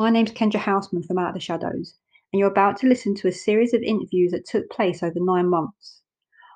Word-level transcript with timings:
My 0.00 0.08
name's 0.08 0.32
Kendra 0.32 0.60
Houseman 0.60 1.02
from 1.02 1.18
Out 1.18 1.28
of 1.28 1.34
the 1.34 1.40
Shadows, 1.40 1.92
and 2.32 2.40
you're 2.40 2.50
about 2.50 2.78
to 2.78 2.86
listen 2.86 3.14
to 3.16 3.28
a 3.28 3.32
series 3.32 3.74
of 3.74 3.82
interviews 3.82 4.30
that 4.30 4.46
took 4.46 4.70
place 4.70 5.02
over 5.02 5.18
nine 5.20 5.50
months. 5.50 6.00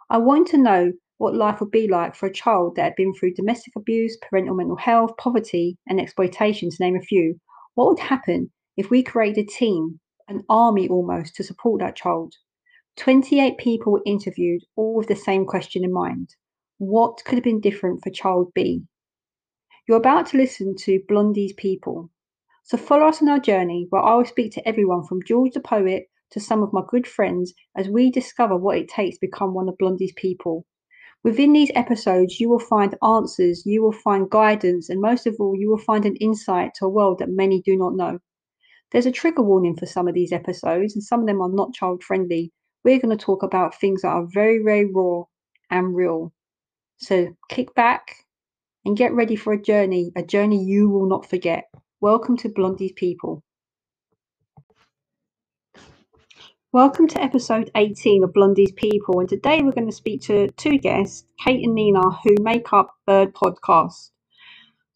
I 0.08 0.16
wanted 0.16 0.46
to 0.52 0.62
know 0.62 0.92
what 1.18 1.34
life 1.34 1.60
would 1.60 1.70
be 1.70 1.86
like 1.86 2.14
for 2.14 2.24
a 2.24 2.32
child 2.32 2.76
that 2.76 2.84
had 2.84 2.96
been 2.96 3.12
through 3.12 3.34
domestic 3.34 3.76
abuse, 3.76 4.16
parental 4.16 4.54
mental 4.54 4.76
health, 4.76 5.18
poverty, 5.18 5.76
and 5.86 6.00
exploitation, 6.00 6.70
to 6.70 6.76
name 6.80 6.96
a 6.96 7.02
few. 7.02 7.38
What 7.74 7.88
would 7.88 7.98
happen 7.98 8.50
if 8.78 8.88
we 8.88 9.02
created 9.02 9.44
a 9.44 9.46
team, 9.46 10.00
an 10.26 10.44
army 10.48 10.88
almost, 10.88 11.34
to 11.34 11.44
support 11.44 11.82
that 11.82 11.96
child? 11.96 12.32
28 12.96 13.58
people 13.58 13.92
were 13.92 14.02
interviewed, 14.06 14.62
all 14.74 14.94
with 14.94 15.08
the 15.08 15.14
same 15.14 15.44
question 15.44 15.84
in 15.84 15.92
mind 15.92 16.30
What 16.78 17.22
could 17.26 17.34
have 17.34 17.44
been 17.44 17.60
different 17.60 18.02
for 18.02 18.08
child 18.08 18.52
B? 18.54 18.84
You're 19.86 19.98
about 19.98 20.28
to 20.28 20.38
listen 20.38 20.74
to 20.76 21.02
Blondie's 21.06 21.52
People. 21.52 22.10
So 22.66 22.78
follow 22.78 23.06
us 23.08 23.20
on 23.20 23.28
our 23.28 23.38
journey 23.38 23.88
where 23.90 24.00
I 24.00 24.14
will 24.14 24.24
speak 24.24 24.52
to 24.52 24.66
everyone 24.66 25.04
from 25.04 25.22
George 25.22 25.52
the 25.52 25.60
poet 25.60 26.04
to 26.30 26.40
some 26.40 26.62
of 26.62 26.72
my 26.72 26.80
good 26.88 27.06
friends 27.06 27.52
as 27.76 27.90
we 27.90 28.10
discover 28.10 28.56
what 28.56 28.78
it 28.78 28.88
takes 28.88 29.16
to 29.16 29.26
become 29.26 29.52
one 29.52 29.68
of 29.68 29.76
Blondie's 29.76 30.14
people. 30.16 30.64
Within 31.22 31.52
these 31.52 31.70
episodes, 31.74 32.40
you 32.40 32.48
will 32.48 32.58
find 32.58 32.96
answers, 33.04 33.64
you 33.66 33.82
will 33.82 33.92
find 33.92 34.30
guidance, 34.30 34.88
and 34.88 35.02
most 35.02 35.26
of 35.26 35.36
all, 35.38 35.54
you 35.54 35.68
will 35.68 35.76
find 35.78 36.06
an 36.06 36.16
insight 36.16 36.70
to 36.76 36.86
a 36.86 36.88
world 36.88 37.18
that 37.18 37.28
many 37.28 37.60
do 37.60 37.76
not 37.76 37.96
know. 37.96 38.18
There's 38.92 39.06
a 39.06 39.12
trigger 39.12 39.42
warning 39.42 39.76
for 39.76 39.84
some 39.84 40.08
of 40.08 40.14
these 40.14 40.32
episodes, 40.32 40.94
and 40.94 41.02
some 41.02 41.20
of 41.20 41.26
them 41.26 41.42
are 41.42 41.50
not 41.50 41.74
child 41.74 42.02
friendly. 42.02 42.50
We're 42.82 42.98
going 42.98 43.16
to 43.16 43.22
talk 43.22 43.42
about 43.42 43.78
things 43.78 44.02
that 44.02 44.08
are 44.08 44.26
very, 44.32 44.62
very 44.64 44.86
raw 44.90 45.24
and 45.70 45.94
real. 45.94 46.32
So 46.96 47.36
kick 47.50 47.74
back, 47.74 48.16
and 48.86 48.96
get 48.96 49.12
ready 49.12 49.36
for 49.36 49.52
a 49.52 49.62
journey, 49.62 50.12
a 50.16 50.22
journey 50.22 50.64
you 50.64 50.88
will 50.88 51.08
not 51.08 51.28
forget. 51.28 51.64
Welcome 52.04 52.36
to 52.36 52.50
Blondie's 52.50 52.92
People. 52.92 53.42
Welcome 56.70 57.08
to 57.08 57.22
episode 57.22 57.70
18 57.74 58.24
of 58.24 58.34
Blondie's 58.34 58.72
People, 58.72 59.20
and 59.20 59.26
today 59.26 59.62
we're 59.62 59.72
going 59.72 59.88
to 59.88 59.96
speak 59.96 60.20
to 60.24 60.50
two 60.58 60.76
guests, 60.76 61.24
Kate 61.42 61.64
and 61.64 61.74
Nina, 61.74 62.02
who 62.22 62.34
make 62.42 62.74
up 62.74 62.90
Bird 63.06 63.32
Podcast. 63.32 64.10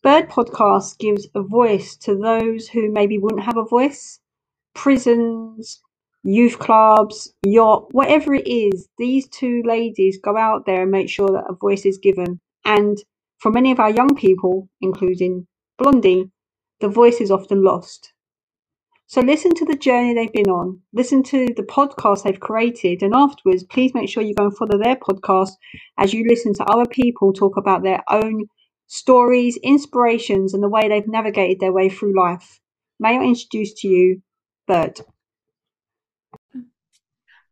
Bird 0.02 0.28
Podcast 0.28 0.98
gives 0.98 1.26
a 1.34 1.40
voice 1.40 1.96
to 1.96 2.14
those 2.14 2.68
who 2.68 2.92
maybe 2.92 3.16
wouldn't 3.16 3.44
have 3.44 3.56
a 3.56 3.64
voice, 3.64 4.20
prisons, 4.74 5.80
youth 6.24 6.58
clubs, 6.58 7.32
YOT, 7.42 7.88
whatever 7.94 8.34
it 8.34 8.46
is. 8.46 8.86
These 8.98 9.28
two 9.28 9.62
ladies 9.64 10.18
go 10.22 10.36
out 10.36 10.66
there 10.66 10.82
and 10.82 10.90
make 10.90 11.08
sure 11.08 11.28
that 11.28 11.48
a 11.48 11.54
voice 11.54 11.86
is 11.86 11.96
given. 11.96 12.38
And 12.66 12.98
for 13.38 13.50
many 13.50 13.72
of 13.72 13.80
our 13.80 13.90
young 13.90 14.14
people, 14.14 14.68
including 14.82 15.46
Blondie, 15.78 16.30
the 16.80 16.88
voice 16.88 17.20
is 17.20 17.30
often 17.30 17.62
lost. 17.62 18.12
So 19.06 19.22
listen 19.22 19.54
to 19.54 19.64
the 19.64 19.76
journey 19.76 20.12
they've 20.12 20.32
been 20.32 20.50
on, 20.50 20.80
listen 20.92 21.22
to 21.24 21.46
the 21.56 21.62
podcast 21.62 22.24
they've 22.24 22.38
created, 22.38 23.02
and 23.02 23.14
afterwards, 23.14 23.64
please 23.64 23.94
make 23.94 24.08
sure 24.08 24.22
you 24.22 24.34
go 24.34 24.44
and 24.44 24.56
follow 24.56 24.78
their 24.78 24.96
podcast 24.96 25.52
as 25.96 26.12
you 26.12 26.26
listen 26.28 26.52
to 26.54 26.64
other 26.64 26.84
people 26.84 27.32
talk 27.32 27.56
about 27.56 27.82
their 27.82 28.02
own 28.10 28.44
stories, 28.86 29.56
inspirations, 29.62 30.52
and 30.52 30.62
the 30.62 30.68
way 30.68 30.88
they've 30.88 31.08
navigated 31.08 31.58
their 31.58 31.72
way 31.72 31.88
through 31.88 32.18
life. 32.18 32.60
May 33.00 33.16
I 33.16 33.22
introduce 33.22 33.72
to 33.80 33.88
you 33.88 34.20
Bird? 34.66 35.00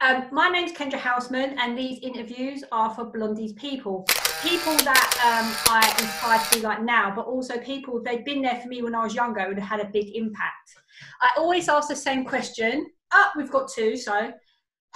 Um, 0.03 0.27
my 0.31 0.49
name's 0.49 0.73
Kendra 0.73 0.99
Houseman, 0.99 1.57
and 1.59 1.77
these 1.77 1.99
interviews 2.01 2.63
are 2.71 2.91
for 2.91 3.07
Blondie's 3.07 3.55
people. 3.55 4.07
People 4.43 4.77
that 4.85 5.11
um, 5.25 5.75
I 5.75 5.89
inspire 5.99 6.39
to 6.39 6.57
be 6.59 6.63
like 6.63 6.83
now, 6.83 7.15
but 7.15 7.25
also 7.25 7.57
people, 7.59 8.03
they've 8.03 8.25
been 8.25 8.43
there 8.43 8.61
for 8.61 8.69
me 8.69 8.83
when 8.83 8.95
I 8.95 9.03
was 9.05 9.15
younger 9.15 9.41
and 9.41 9.59
had 9.59 9.81
a 9.81 9.87
big 9.87 10.15
impact. 10.15 10.77
I 11.23 11.31
always 11.39 11.71
ask 11.71 11.89
the 11.89 11.97
same 11.97 12.27
question. 12.27 12.87
Up, 13.13 13.33
oh, 13.35 13.39
we've 13.39 13.51
got 13.51 13.71
two, 13.71 13.97
so 13.97 14.33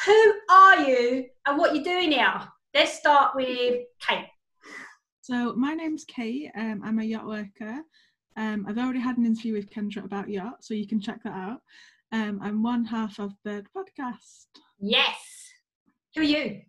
who 0.05 0.34
are 0.51 0.83
you 0.83 1.27
and 1.47 1.56
what 1.56 1.75
you're 1.75 1.84
doing 1.84 2.12
here? 2.12 2.43
Let's 2.75 2.99
start 2.99 3.34
with 3.34 3.81
Kate. 4.06 4.27
So, 5.22 5.55
my 5.55 5.72
name's 5.72 6.05
Kate, 6.05 6.50
um, 6.56 6.83
I'm 6.84 6.99
a 6.99 7.05
YOT 7.05 7.27
worker. 7.27 7.81
Um, 8.37 8.66
I've 8.69 8.78
already 8.78 9.00
had 9.00 9.16
an 9.16 9.25
interview 9.25 9.55
with 9.55 9.71
Kendra 9.71 10.05
about 10.05 10.28
YOT, 10.28 10.62
so 10.62 10.75
you 10.75 10.87
can 10.87 11.00
check 11.00 11.22
that 11.25 11.33
out. 11.33 11.60
Um, 12.12 12.41
I'm 12.43 12.62
one 12.62 12.84
half 12.84 13.21
of 13.21 13.32
Bird 13.44 13.69
Podcast. 13.76 14.47
Yes. 14.81 15.16
Who 16.15 16.22
are 16.22 16.25
you? 16.25 16.62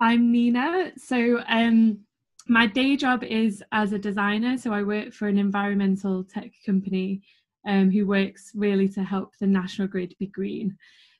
I'm 0.00 0.32
Nina. 0.32 0.90
So 0.96 1.40
um, 1.48 2.00
my 2.48 2.66
day 2.66 2.96
job 2.96 3.22
is 3.22 3.62
as 3.70 3.92
a 3.92 3.98
designer. 3.98 4.58
So 4.58 4.72
I 4.72 4.82
work 4.82 5.12
for 5.12 5.28
an 5.28 5.38
environmental 5.38 6.24
tech 6.24 6.50
company 6.66 7.22
um, 7.64 7.92
who 7.92 8.08
works 8.08 8.50
really 8.54 8.88
to 8.88 9.04
help 9.04 9.34
the 9.38 9.46
national 9.46 9.86
grid 9.86 10.16
be 10.18 10.26
green. 10.26 10.76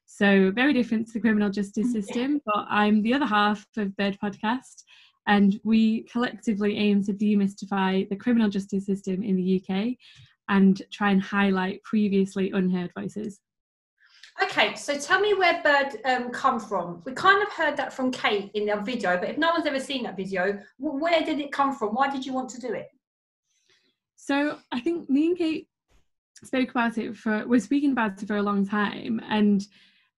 So 0.07 0.51
very 0.51 0.73
different 0.73 1.07
to 1.07 1.13
the 1.13 1.21
criminal 1.21 1.51
justice 1.51 1.93
system, 1.93 2.41
but 2.45 2.67
I'm 2.69 3.01
the 3.01 3.15
other 3.15 3.27
half 3.27 3.65
of 3.77 3.97
Bird 3.97 4.19
Podcast, 4.21 4.83
and 5.29 5.61
we 5.63 6.03
collectively 6.05 6.77
aim 6.77 7.05
to 7.05 7.13
demystify 7.13 8.09
the 8.09 8.17
criminal 8.17 8.49
justice 8.49 8.87
system 8.87 9.23
in 9.23 9.37
the 9.37 9.63
UK 9.63 9.97
and 10.51 10.83
try 10.91 11.11
and 11.11 11.23
highlight 11.23 11.83
previously 11.85 12.51
unheard 12.51 12.91
voices. 12.95 13.41
Okay, 14.43 14.75
so 14.75 14.99
tell 14.99 15.21
me 15.21 15.35
where 15.35 15.63
Bird 15.63 15.99
um, 16.05 16.31
come 16.31 16.59
from. 16.59 17.03
We 17.05 17.13
kind 17.13 17.43
of 17.43 17.53
heard 17.53 17.77
that 17.77 17.93
from 17.93 18.11
Kate 18.11 18.51
in 18.55 18.67
the 18.67 18.77
video, 18.77 19.17
but 19.19 19.31
if 19.31 19.39
no 19.39 19.51
one's 19.51 19.67
ever 19.67 19.81
seen 19.81 20.03
that 20.05 20.17
video, 20.17 20.61
where 20.79 21.23
did 21.23 21.41
it 21.41 21.53
come 21.53 21.75
from? 21.75 21.95
Why 21.95 22.11
did 22.11 22.27
you 22.27 22.33
want 22.33 22.51
to 22.51 22.61
do 22.61 22.73
it? 22.73 22.89
So 24.17 24.59
I 24.73 24.81
think 24.81 25.09
me 25.09 25.29
and 25.29 25.39
Kate 25.39 25.69
spoke 26.43 26.71
about 26.71 26.99
it 26.99 27.17
for 27.17 27.47
was 27.47 27.65
speaking 27.65 27.93
about 27.93 28.23
it 28.23 28.27
for 28.27 28.37
a 28.37 28.43
long 28.43 28.67
time, 28.67 29.21
and 29.29 29.65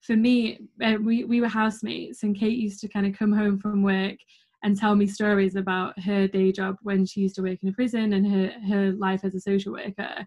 for 0.00 0.16
me, 0.16 0.60
uh, 0.82 0.96
we 1.02 1.24
we 1.24 1.40
were 1.40 1.48
housemates, 1.48 2.22
and 2.22 2.36
Kate 2.36 2.58
used 2.58 2.80
to 2.80 2.88
kind 2.88 3.06
of 3.06 3.16
come 3.16 3.32
home 3.32 3.58
from 3.58 3.82
work 3.82 4.16
and 4.62 4.78
tell 4.78 4.94
me 4.94 5.06
stories 5.06 5.56
about 5.56 5.98
her 6.00 6.26
day 6.26 6.52
job 6.52 6.76
when 6.82 7.04
she 7.04 7.20
used 7.20 7.34
to 7.36 7.42
work 7.42 7.58
in 7.62 7.68
a 7.68 7.72
prison 7.72 8.12
and 8.12 8.26
her 8.26 8.52
her 8.68 8.92
life 8.92 9.24
as 9.24 9.34
a 9.34 9.40
social 9.40 9.72
worker. 9.72 10.26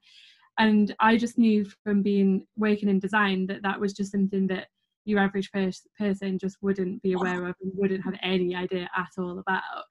And 0.57 0.95
i 0.99 1.17
just 1.17 1.37
knew 1.37 1.65
from 1.83 2.01
being 2.01 2.45
working 2.57 2.89
in 2.89 2.99
design 2.99 3.47
that 3.47 3.61
that 3.63 3.79
was 3.79 3.93
just 3.93 4.11
something 4.11 4.47
that 4.47 4.67
your 5.05 5.19
average 5.19 5.51
pers- 5.51 5.87
person 5.97 6.39
just 6.39 6.57
wouldn't 6.61 7.01
be 7.01 7.13
aware 7.13 7.45
of 7.47 7.55
and 7.61 7.71
wouldn't 7.75 8.03
have 8.03 8.15
any 8.23 8.55
idea 8.55 8.89
at 8.95 9.09
all 9.17 9.39
about. 9.39 9.83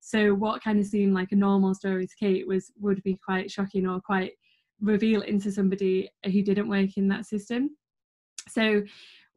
So 0.00 0.34
what 0.34 0.62
kind 0.62 0.80
of 0.80 0.86
seemed 0.86 1.14
like 1.14 1.32
a 1.32 1.36
normal 1.36 1.74
story 1.74 2.06
to 2.06 2.16
kate 2.18 2.46
was 2.46 2.72
would 2.80 3.02
be 3.02 3.18
quite 3.24 3.50
shocking 3.50 3.86
or 3.86 4.00
quite 4.00 4.32
revealing 4.80 5.40
to 5.40 5.52
somebody 5.52 6.10
who 6.24 6.42
didn't 6.42 6.68
work 6.68 6.96
in 6.96 7.08
that 7.08 7.26
system. 7.26 7.76
So 8.48 8.82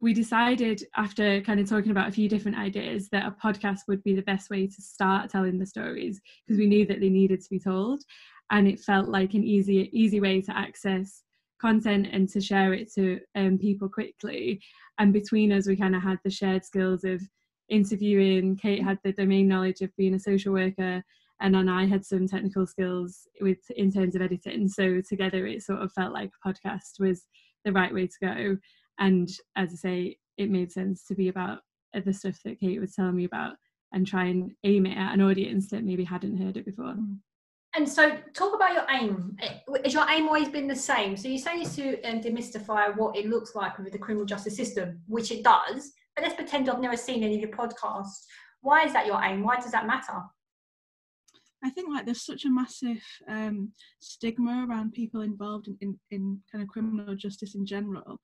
we 0.00 0.12
decided 0.12 0.82
after 0.96 1.40
kind 1.40 1.58
of 1.58 1.68
talking 1.68 1.90
about 1.90 2.08
a 2.08 2.12
few 2.12 2.28
different 2.28 2.58
ideas 2.58 3.08
that 3.10 3.26
a 3.26 3.30
podcast 3.30 3.80
would 3.88 4.02
be 4.02 4.14
the 4.14 4.22
best 4.22 4.50
way 4.50 4.66
to 4.66 4.82
start 4.82 5.30
telling 5.30 5.58
the 5.58 5.66
stories 5.66 6.20
because 6.46 6.58
we 6.58 6.66
knew 6.66 6.84
that 6.86 7.00
they 7.00 7.08
needed 7.08 7.40
to 7.40 7.50
be 7.50 7.58
told. 7.58 8.02
And 8.50 8.68
it 8.68 8.80
felt 8.80 9.08
like 9.08 9.34
an 9.34 9.42
easy 9.42 9.90
easy 9.92 10.20
way 10.20 10.40
to 10.42 10.56
access 10.56 11.22
content 11.60 12.08
and 12.12 12.28
to 12.28 12.40
share 12.40 12.74
it 12.74 12.92
to 12.94 13.20
um, 13.34 13.58
people 13.58 13.88
quickly. 13.88 14.60
And 14.98 15.12
between 15.12 15.50
us 15.50 15.66
we 15.66 15.76
kind 15.76 15.96
of 15.96 16.02
had 16.02 16.18
the 16.24 16.30
shared 16.30 16.64
skills 16.64 17.02
of 17.04 17.22
interviewing. 17.68 18.56
Kate 18.56 18.82
had 18.82 18.98
the 19.02 19.12
domain 19.12 19.48
knowledge 19.48 19.80
of 19.80 19.96
being 19.96 20.14
a 20.14 20.20
social 20.20 20.52
worker 20.52 21.02
and 21.40 21.54
then 21.54 21.68
i 21.68 21.84
had 21.84 22.02
some 22.02 22.26
technical 22.26 22.66
skills 22.66 23.28
with 23.40 23.58
in 23.76 23.90
terms 23.90 24.14
of 24.14 24.22
editing. 24.22 24.68
So 24.68 25.00
together 25.06 25.46
it 25.46 25.62
sort 25.62 25.80
of 25.80 25.92
felt 25.92 26.12
like 26.12 26.30
a 26.44 26.48
podcast 26.48 27.00
was 27.00 27.26
the 27.64 27.72
right 27.72 27.92
way 27.92 28.06
to 28.06 28.16
go 28.22 28.56
and 28.98 29.28
as 29.56 29.72
i 29.72 29.76
say 29.76 30.16
it 30.36 30.50
made 30.50 30.70
sense 30.70 31.04
to 31.04 31.14
be 31.14 31.28
about 31.28 31.60
the 32.04 32.12
stuff 32.12 32.38
that 32.44 32.60
kate 32.60 32.80
was 32.80 32.94
telling 32.94 33.16
me 33.16 33.24
about 33.24 33.54
and 33.92 34.06
try 34.06 34.24
and 34.24 34.52
aim 34.64 34.84
it 34.86 34.96
at 34.96 35.14
an 35.14 35.22
audience 35.22 35.68
that 35.70 35.84
maybe 35.84 36.04
hadn't 36.04 36.36
heard 36.36 36.56
it 36.56 36.66
before 36.66 36.94
mm. 36.94 37.16
And 37.76 37.86
so, 37.86 38.16
talk 38.32 38.54
about 38.54 38.72
your 38.72 38.86
aim. 38.90 39.36
Has 39.84 39.92
your 39.92 40.06
aim 40.08 40.26
always 40.28 40.48
been 40.48 40.66
the 40.66 40.74
same? 40.74 41.14
So 41.14 41.28
you 41.28 41.38
say 41.38 41.56
it's 41.56 41.76
to 41.76 42.00
um, 42.04 42.22
demystify 42.22 42.96
what 42.96 43.14
it 43.14 43.26
looks 43.26 43.54
like 43.54 43.78
with 43.78 43.92
the 43.92 43.98
criminal 43.98 44.24
justice 44.24 44.56
system, 44.56 44.98
which 45.06 45.30
it 45.30 45.44
does. 45.44 45.92
But 46.14 46.24
let's 46.24 46.34
pretend 46.34 46.70
I've 46.70 46.80
never 46.80 46.96
seen 46.96 47.22
any 47.22 47.34
of 47.34 47.40
your 47.42 47.50
podcasts. 47.50 48.24
Why 48.62 48.84
is 48.84 48.94
that 48.94 49.04
your 49.04 49.22
aim? 49.22 49.42
Why 49.42 49.56
does 49.56 49.72
that 49.72 49.86
matter? 49.86 50.22
I 51.64 51.70
think 51.70 51.88
like 51.90 52.04
there's 52.04 52.24
such 52.24 52.44
a 52.44 52.50
massive 52.50 53.02
um, 53.28 53.72
stigma 53.98 54.66
around 54.68 54.92
people 54.92 55.22
involved 55.22 55.68
in, 55.68 55.76
in, 55.80 55.98
in, 56.10 56.40
kind 56.52 56.62
of 56.62 56.68
criminal 56.68 57.14
justice 57.16 57.54
in 57.54 57.66
general, 57.66 58.20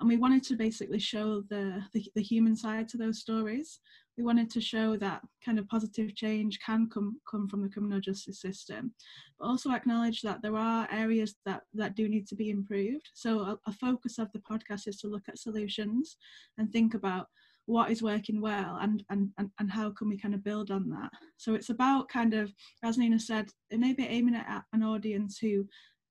and 0.00 0.08
we 0.08 0.16
wanted 0.16 0.42
to 0.44 0.56
basically 0.56 1.00
show 1.00 1.42
the, 1.50 1.82
the, 1.92 2.04
the 2.14 2.22
human 2.22 2.56
side 2.56 2.88
to 2.88 2.96
those 2.96 3.20
stories 3.20 3.80
we 4.16 4.24
wanted 4.24 4.50
to 4.50 4.60
show 4.60 4.96
that 4.96 5.20
kind 5.44 5.58
of 5.58 5.68
positive 5.68 6.14
change 6.14 6.58
can 6.64 6.88
come 6.88 7.20
come 7.30 7.48
from 7.48 7.62
the 7.62 7.68
criminal 7.68 8.00
justice 8.00 8.40
system, 8.40 8.92
but 9.38 9.46
also 9.46 9.70
acknowledge 9.70 10.22
that 10.22 10.40
there 10.42 10.56
are 10.56 10.88
areas 10.90 11.34
that 11.44 11.62
that 11.74 11.94
do 11.94 12.08
need 12.08 12.26
to 12.28 12.34
be 12.34 12.50
improved. 12.50 13.08
So 13.14 13.40
a, 13.40 13.58
a 13.66 13.72
focus 13.72 14.18
of 14.18 14.32
the 14.32 14.40
podcast 14.40 14.88
is 14.88 14.96
to 14.98 15.08
look 15.08 15.24
at 15.28 15.38
solutions 15.38 16.16
and 16.56 16.72
think 16.72 16.94
about 16.94 17.26
what 17.66 17.90
is 17.90 18.02
working 18.02 18.40
well 18.40 18.78
and, 18.80 19.02
and 19.10 19.30
and 19.38 19.50
and 19.58 19.70
how 19.70 19.90
can 19.90 20.08
we 20.08 20.16
kind 20.16 20.34
of 20.34 20.44
build 20.44 20.70
on 20.70 20.88
that. 20.90 21.10
So 21.36 21.54
it's 21.54 21.70
about 21.70 22.08
kind 22.08 22.34
of 22.34 22.52
as 22.84 22.96
nina 22.96 23.18
said 23.18 23.48
it 23.70 23.80
may 23.80 23.92
be 23.92 24.06
aiming 24.06 24.36
at 24.36 24.62
an 24.72 24.82
audience 24.82 25.38
who 25.38 25.66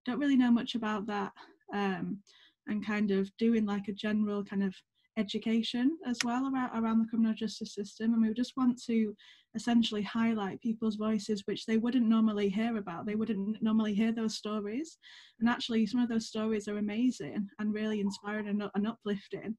don't 0.06 0.20
really 0.20 0.36
know 0.36 0.52
much 0.52 0.76
about 0.76 1.08
that 1.08 1.32
um, 1.74 2.20
and 2.68 2.86
kind 2.86 3.12
of 3.12 3.30
doing 3.38 3.66
like 3.66 3.88
a 3.88 3.94
general 3.94 4.44
kind 4.44 4.64
of 4.64 4.74
education 5.18 5.98
as 6.06 6.18
well 6.26 6.52
around, 6.54 6.72
around 6.76 7.00
the 7.00 7.08
criminal 7.08 7.34
justice 7.34 7.74
system. 7.74 8.14
And 8.14 8.22
we 8.22 8.34
just 8.34 8.58
want 8.58 8.82
to 8.84 9.16
essentially 9.56 10.02
highlight 10.02 10.62
people's 10.62 10.98
voices 10.98 11.44
which 11.46 11.66
they 11.66 11.78
wouldn't 11.78 12.08
normally 12.08 12.50
hear 12.50 12.78
about. 12.78 13.06
They 13.06 13.16
wouldn't 13.16 13.62
normally 13.62 13.94
hear 13.94 14.12
those 14.12 14.36
stories. 14.36 14.98
And 15.40 15.50
actually 15.50 15.86
some 15.86 16.02
of 16.02 16.10
those 16.10 16.28
stories 16.28 16.68
are 16.68 16.78
amazing 16.78 17.48
and 17.60 17.74
really 17.74 18.02
inspiring 18.02 18.48
and, 18.48 18.64
and 18.76 18.88
uplifting 18.88 19.56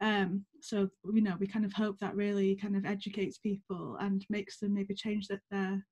um, 0.00 0.44
so 0.60 0.88
you 1.12 1.22
know 1.22 1.36
we 1.38 1.46
kind 1.46 1.64
of 1.64 1.72
hope 1.72 1.98
that 2.00 2.14
really 2.14 2.56
kind 2.56 2.76
of 2.76 2.84
educates 2.84 3.38
people 3.38 3.96
and 4.00 4.24
makes 4.28 4.58
them 4.58 4.74
maybe 4.74 4.94
change 4.94 5.28
that 5.28 5.40
their 5.50 5.82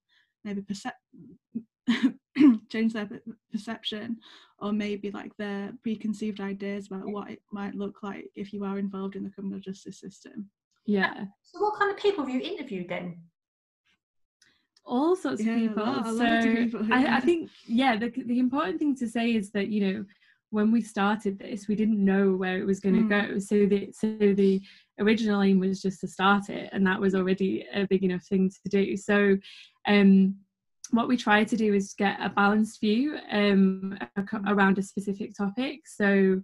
maybe 0.44 0.62
percep- 0.62 0.92
change 2.70 2.92
their 2.92 3.08
perception 3.50 4.18
or 4.58 4.72
maybe 4.72 5.10
like 5.10 5.32
their 5.38 5.72
preconceived 5.82 6.40
ideas 6.40 6.88
about 6.88 7.06
what 7.06 7.30
it 7.30 7.40
might 7.52 7.74
look 7.74 8.02
like 8.02 8.26
if 8.34 8.52
you 8.52 8.64
are 8.64 8.78
involved 8.78 9.16
in 9.16 9.24
the 9.24 9.30
criminal 9.30 9.60
justice 9.60 10.00
system. 10.00 10.50
Yeah. 10.86 11.24
So 11.42 11.60
what 11.60 11.78
kind 11.78 11.90
of 11.90 11.96
people 11.96 12.24
have 12.24 12.34
you 12.34 12.40
interviewed 12.40 12.88
then? 12.88 13.22
All 14.84 15.16
sorts 15.16 15.42
yeah, 15.42 15.52
of 15.52 15.58
people. 15.60 15.82
a 15.82 15.86
lot, 15.86 16.06
a 16.06 16.16
so 16.16 16.24
of 16.24 16.54
people, 16.56 16.84
yeah. 16.86 17.14
I, 17.14 17.16
I, 17.16 17.20
think 17.20 17.50
yeah 17.66 17.96
the, 17.96 18.10
the 18.10 18.38
important 18.38 18.78
thing 18.78 18.94
to 18.96 19.08
say 19.08 19.34
is 19.34 19.50
that 19.52 19.68
you 19.68 19.80
know 19.80 20.04
when 20.54 20.70
we 20.70 20.80
started 20.80 21.38
this 21.38 21.68
we 21.68 21.74
didn't 21.74 22.02
know 22.02 22.32
where 22.32 22.58
it 22.58 22.66
was 22.66 22.80
going 22.80 22.94
to 22.94 23.02
mm. 23.02 23.28
go 23.28 23.38
so 23.38 23.66
the 23.66 23.90
so 23.92 24.08
the 24.34 24.60
original 25.00 25.42
aim 25.42 25.58
was 25.58 25.82
just 25.82 26.00
to 26.00 26.08
start 26.08 26.48
it 26.48 26.70
and 26.72 26.86
that 26.86 27.00
was 27.00 27.14
already 27.14 27.66
a 27.74 27.86
big 27.86 28.04
enough 28.04 28.24
thing 28.24 28.50
to 28.50 28.68
do 28.68 28.96
so 28.96 29.36
um 29.88 30.34
what 30.90 31.08
we 31.08 31.16
try 31.16 31.44
to 31.44 31.56
do 31.56 31.74
is 31.74 31.94
get 31.94 32.18
a 32.20 32.28
balanced 32.28 32.80
view 32.80 33.18
um, 33.30 33.98
around 34.46 34.78
a 34.78 34.82
specific 34.82 35.34
topic. 35.36 35.80
So, 35.86 36.42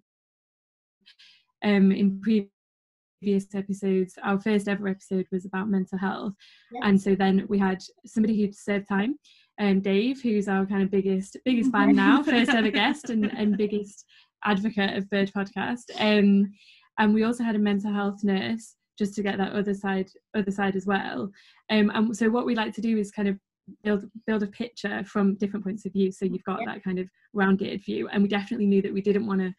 um, 1.63 1.93
in 1.93 2.21
previous 2.21 3.55
episodes, 3.55 4.15
our 4.23 4.41
first 4.41 4.67
ever 4.67 4.89
episode 4.89 5.27
was 5.31 5.45
about 5.45 5.69
mental 5.69 5.99
health, 5.99 6.35
yeah. 6.73 6.81
and 6.89 7.01
so 7.01 7.15
then 7.15 7.47
we 7.49 7.59
had 7.59 7.83
somebody 8.07 8.41
who'd 8.41 8.57
served 8.57 8.89
time, 8.89 9.19
um, 9.59 9.81
Dave, 9.81 10.21
who's 10.23 10.49
our 10.49 10.67
kind 10.67 10.83
of 10.83 10.91
biggest 10.91 11.37
biggest 11.45 11.71
fan 11.73 11.95
now, 11.95 12.23
first 12.23 12.51
ever 12.51 12.71
guest 12.71 13.11
and, 13.11 13.27
and 13.27 13.57
biggest 13.57 14.05
advocate 14.45 14.97
of 14.97 15.11
Bird 15.11 15.31
Podcast. 15.33 15.91
Um, 15.99 16.53
and 16.99 17.15
we 17.15 17.25
also 17.25 17.45
had 17.45 17.57
a 17.57 17.59
mental 17.59 17.93
health 17.93 18.23
nurse 18.23 18.77
just 18.99 19.15
to 19.15 19.23
get 19.23 19.39
that 19.39 19.53
other 19.53 19.75
side 19.75 20.09
other 20.35 20.51
side 20.51 20.77
as 20.77 20.87
well. 20.87 21.31
Um, 21.71 21.91
and 21.95 22.17
so 22.17 22.31
what 22.31 22.47
we 22.47 22.55
like 22.55 22.75
to 22.75 22.81
do 22.81 22.99
is 22.99 23.11
kind 23.11 23.29
of 23.29 23.39
build 23.83 24.05
build 24.27 24.43
a 24.43 24.47
picture 24.47 25.03
from 25.05 25.37
different 25.37 25.65
points 25.65 25.87
of 25.87 25.93
view 25.93 26.11
so 26.11 26.25
you've 26.25 26.45
got 26.45 26.61
that 26.67 26.83
kind 26.83 26.99
of 26.99 27.09
rounded 27.33 27.83
view 27.85 28.09
and 28.09 28.23
we 28.23 28.29
definitely 28.29 28.67
knew 28.67 28.83
that 28.83 28.93
we 28.93 29.01
didn't 29.01 29.27
want 29.27 29.41
to 29.41 29.53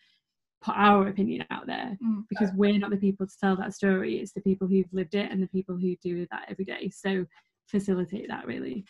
put 0.61 0.75
our 0.75 1.07
opinion 1.07 1.45
out 1.49 1.65
there 1.65 1.97
mm. 2.03 2.23
because 2.29 2.49
we're 2.55 2.77
not 2.77 2.91
the 2.91 2.97
people 2.97 3.25
to 3.25 3.33
tell 3.39 3.55
that 3.55 3.73
story 3.73 4.17
it's 4.17 4.33
the 4.33 4.41
people 4.41 4.67
who've 4.67 4.91
lived 4.91 5.15
it 5.15 5.31
and 5.31 5.41
the 5.41 5.47
people 5.47 5.75
who 5.75 5.95
do 6.03 6.27
that 6.29 6.45
every 6.49 6.65
day 6.65 6.89
so 6.89 7.25
facilitate 7.67 8.27
that 8.27 8.45
really 8.45 8.85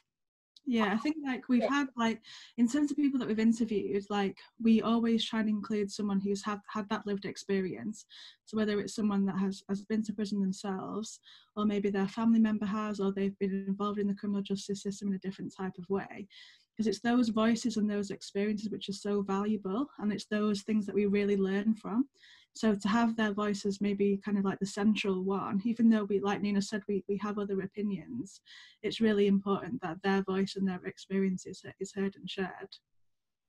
yeah 0.65 0.93
i 0.93 0.97
think 0.97 1.15
like 1.25 1.47
we've 1.49 1.67
had 1.67 1.87
like 1.97 2.21
in 2.57 2.67
terms 2.67 2.91
of 2.91 2.97
people 2.97 3.19
that 3.19 3.27
we've 3.27 3.39
interviewed 3.39 4.03
like 4.09 4.37
we 4.61 4.81
always 4.81 5.23
try 5.23 5.39
and 5.39 5.49
include 5.49 5.91
someone 5.91 6.19
who's 6.19 6.43
had 6.43 6.59
had 6.67 6.87
that 6.89 7.05
lived 7.07 7.25
experience. 7.25 8.05
So 8.45 8.57
whether 8.57 8.79
it's 8.79 8.95
someone 8.95 9.25
that 9.25 9.37
has 9.37 9.63
has 9.69 9.81
been 9.81 10.03
to 10.03 10.13
prison 10.13 10.41
themselves 10.41 11.19
or 11.55 11.65
maybe 11.65 11.89
their 11.89 12.07
family 12.07 12.39
member 12.39 12.65
has 12.65 12.99
or 12.99 13.11
they've 13.11 13.37
been 13.39 13.65
involved 13.67 13.99
in 13.99 14.07
the 14.07 14.13
criminal 14.13 14.41
justice 14.41 14.83
system 14.83 15.09
in 15.09 15.15
a 15.15 15.19
different 15.19 15.53
type 15.55 15.73
of 15.77 15.89
way. 15.89 16.27
Because 16.75 16.87
it's 16.87 17.01
those 17.01 17.29
voices 17.29 17.77
and 17.77 17.89
those 17.89 18.11
experiences 18.11 18.69
which 18.69 18.89
are 18.89 18.93
so 18.93 19.21
valuable 19.21 19.87
and 19.99 20.11
it's 20.11 20.25
those 20.25 20.61
things 20.61 20.85
that 20.85 20.95
we 20.95 21.05
really 21.05 21.37
learn 21.37 21.75
from 21.75 22.07
so 22.53 22.75
to 22.75 22.87
have 22.87 23.15
their 23.15 23.33
voices 23.33 23.81
maybe 23.81 24.19
kind 24.23 24.37
of 24.37 24.45
like 24.45 24.59
the 24.59 24.65
central 24.65 25.23
one, 25.23 25.61
even 25.63 25.89
though 25.89 26.03
we, 26.03 26.19
like 26.19 26.41
Nina 26.41 26.61
said, 26.61 26.83
we, 26.87 27.03
we 27.07 27.17
have 27.17 27.39
other 27.39 27.61
opinions, 27.61 28.41
it's 28.83 29.01
really 29.01 29.27
important 29.27 29.81
that 29.81 30.01
their 30.03 30.21
voice 30.23 30.55
and 30.55 30.67
their 30.67 30.83
experience 30.85 31.45
is, 31.45 31.63
is 31.79 31.93
heard 31.93 32.15
and 32.15 32.29
shared 32.29 32.69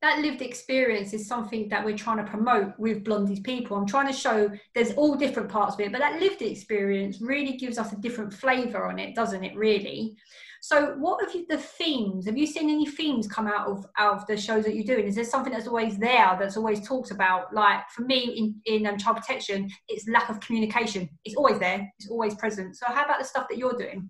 that 0.03 0.19
lived 0.19 0.43
experience 0.43 1.13
is 1.13 1.27
something 1.27 1.69
that 1.69 1.85
we're 1.85 1.97
trying 1.97 2.17
to 2.17 2.25
promote 2.25 2.77
with 2.77 3.05
Blondie's 3.05 3.39
people. 3.39 3.77
I'm 3.77 3.87
trying 3.87 4.09
to 4.09 4.13
show 4.13 4.51
there's 4.75 4.91
all 4.95 5.15
different 5.15 5.49
parts 5.49 5.75
of 5.75 5.81
it, 5.81 5.93
but 5.93 6.01
that 6.01 6.21
lived 6.21 6.43
experience 6.43 7.21
really 7.21 7.57
gives 7.57 7.79
us 7.79 7.93
a 7.93 7.97
different 7.97 8.35
flavour 8.35 8.87
on 8.87 8.99
it, 8.99 9.15
doesn't 9.15 9.45
it? 9.45 9.57
Really. 9.57 10.17
So, 10.65 10.95
what 10.95 11.21
have 11.25 11.35
you 11.35 11.45
the 11.49 11.59
themes? 11.59 12.25
Have 12.27 12.39
you 12.39 12.47
seen 12.47 12.71
any 12.71 12.87
themes 12.87 13.27
come 13.27 13.49
out 13.49 13.67
of 13.67 13.85
out 13.99 14.15
of 14.15 14.27
the 14.29 14.37
shows 14.37 14.65
that 14.65 14.77
you're 14.77 14.85
doing? 14.85 15.09
Is 15.09 15.17
there 15.17 15.25
something 15.25 15.53
that's 15.53 15.67
always 15.67 15.99
there 15.99 16.37
that's 16.39 16.57
always 16.57 16.87
talked 16.87 17.11
about? 17.11 17.53
Like 17.53 17.81
for 17.91 18.03
me 18.03 18.21
in 18.67 18.77
in 18.77 18.87
um, 18.87 18.97
child 18.97 19.17
protection, 19.17 19.69
it's 19.89 20.09
lack 20.09 20.29
of 20.29 20.39
communication. 20.39 21.09
It's 21.25 21.35
always 21.35 21.59
there. 21.59 21.93
It's 21.99 22.09
always 22.09 22.37
present. 22.37 22.77
So, 22.77 22.87
how 22.87 23.05
about 23.05 23.19
the 23.19 23.25
stuff 23.25 23.49
that 23.51 23.59
you're 23.59 23.77
doing? 23.77 24.09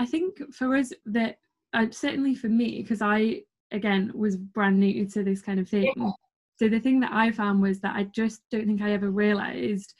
I 0.00 0.04
think 0.04 0.52
for 0.52 0.74
us 0.74 0.92
that 1.06 1.38
uh, 1.74 1.86
certainly 1.92 2.34
for 2.34 2.48
me 2.48 2.82
because 2.82 3.00
I 3.00 3.42
again 3.70 4.10
was 4.12 4.36
brand 4.36 4.80
new 4.80 5.06
to 5.10 5.22
this 5.22 5.42
kind 5.42 5.60
of 5.60 5.68
thing. 5.68 5.92
Yeah. 5.96 6.10
So 6.58 6.68
the 6.68 6.80
thing 6.80 6.98
that 7.00 7.12
I 7.12 7.30
found 7.30 7.62
was 7.62 7.78
that 7.82 7.94
I 7.94 8.02
just 8.02 8.40
don't 8.50 8.66
think 8.66 8.82
I 8.82 8.90
ever 8.90 9.12
realized 9.12 9.94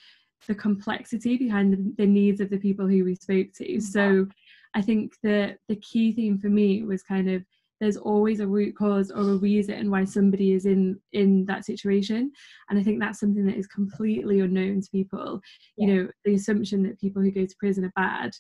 the 0.48 0.56
complexity 0.56 1.36
behind 1.36 1.72
the, 1.72 1.94
the 1.98 2.06
needs 2.06 2.40
of 2.40 2.50
the 2.50 2.58
people 2.58 2.88
who 2.88 3.04
we 3.04 3.14
spoke 3.14 3.52
to. 3.58 3.64
Mm-hmm. 3.64 3.80
So 3.80 4.26
I 4.74 4.82
think 4.82 5.14
the 5.22 5.56
the 5.68 5.76
key 5.76 6.12
theme 6.12 6.38
for 6.38 6.48
me 6.48 6.82
was 6.82 7.02
kind 7.02 7.30
of 7.30 7.44
there's 7.80 7.96
always 7.96 8.40
a 8.40 8.46
root 8.46 8.76
cause 8.76 9.10
or 9.10 9.20
a 9.22 9.36
reason 9.36 9.90
why 9.90 10.04
somebody 10.04 10.52
is 10.52 10.66
in 10.66 11.00
in 11.12 11.46
that 11.46 11.64
situation. 11.64 12.30
And 12.68 12.78
i 12.78 12.82
think 12.82 13.00
that's 13.00 13.20
something 13.20 13.46
that 13.46 13.56
is 13.56 13.66
completely 13.66 14.40
unknown 14.40 14.82
to 14.82 14.90
people. 14.90 15.40
Yeah. 15.76 15.86
you 15.86 15.94
know 15.94 16.08
the 16.24 16.34
assumption 16.34 16.82
that 16.84 17.00
people 17.00 17.22
who 17.22 17.30
go 17.30 17.46
to 17.46 17.56
prison 17.58 17.84
are 17.84 17.92
bad 17.96 18.32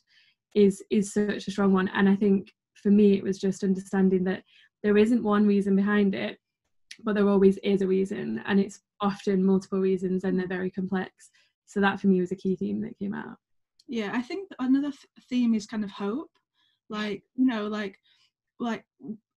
is 0.54 0.82
is 0.90 1.12
such 1.12 1.48
a 1.48 1.50
strong 1.50 1.72
one. 1.72 1.88
And 1.94 2.08
i 2.08 2.16
think 2.16 2.52
for 2.74 2.90
me 2.90 3.14
it 3.16 3.24
was 3.24 3.38
just 3.38 3.64
understanding 3.64 4.24
that 4.24 4.42
there 4.82 4.96
isn't 4.96 5.22
one 5.22 5.46
reason 5.46 5.76
behind 5.76 6.14
it 6.14 6.38
but 7.04 7.14
there 7.14 7.28
always 7.28 7.56
is 7.58 7.82
a 7.82 7.86
reason. 7.86 8.42
And 8.46 8.60
it's 8.60 8.80
often 9.00 9.44
multiple 9.44 9.80
reasons 9.80 10.24
and 10.24 10.38
they're 10.38 10.46
very 10.46 10.70
complex. 10.70 11.30
So 11.66 11.80
that 11.80 12.00
for 12.00 12.08
me 12.08 12.20
was 12.20 12.32
a 12.32 12.36
key 12.36 12.56
theme 12.56 12.80
that 12.82 12.98
came 12.98 13.14
out 13.14 13.36
yeah 13.90 14.10
i 14.14 14.22
think 14.22 14.48
another 14.60 14.90
th- 14.90 15.06
theme 15.28 15.54
is 15.54 15.66
kind 15.66 15.84
of 15.84 15.90
hope. 15.90 16.30
Like 16.88 17.22
you 17.36 17.46
know 17.46 17.68
like 17.68 17.98
like 18.58 18.84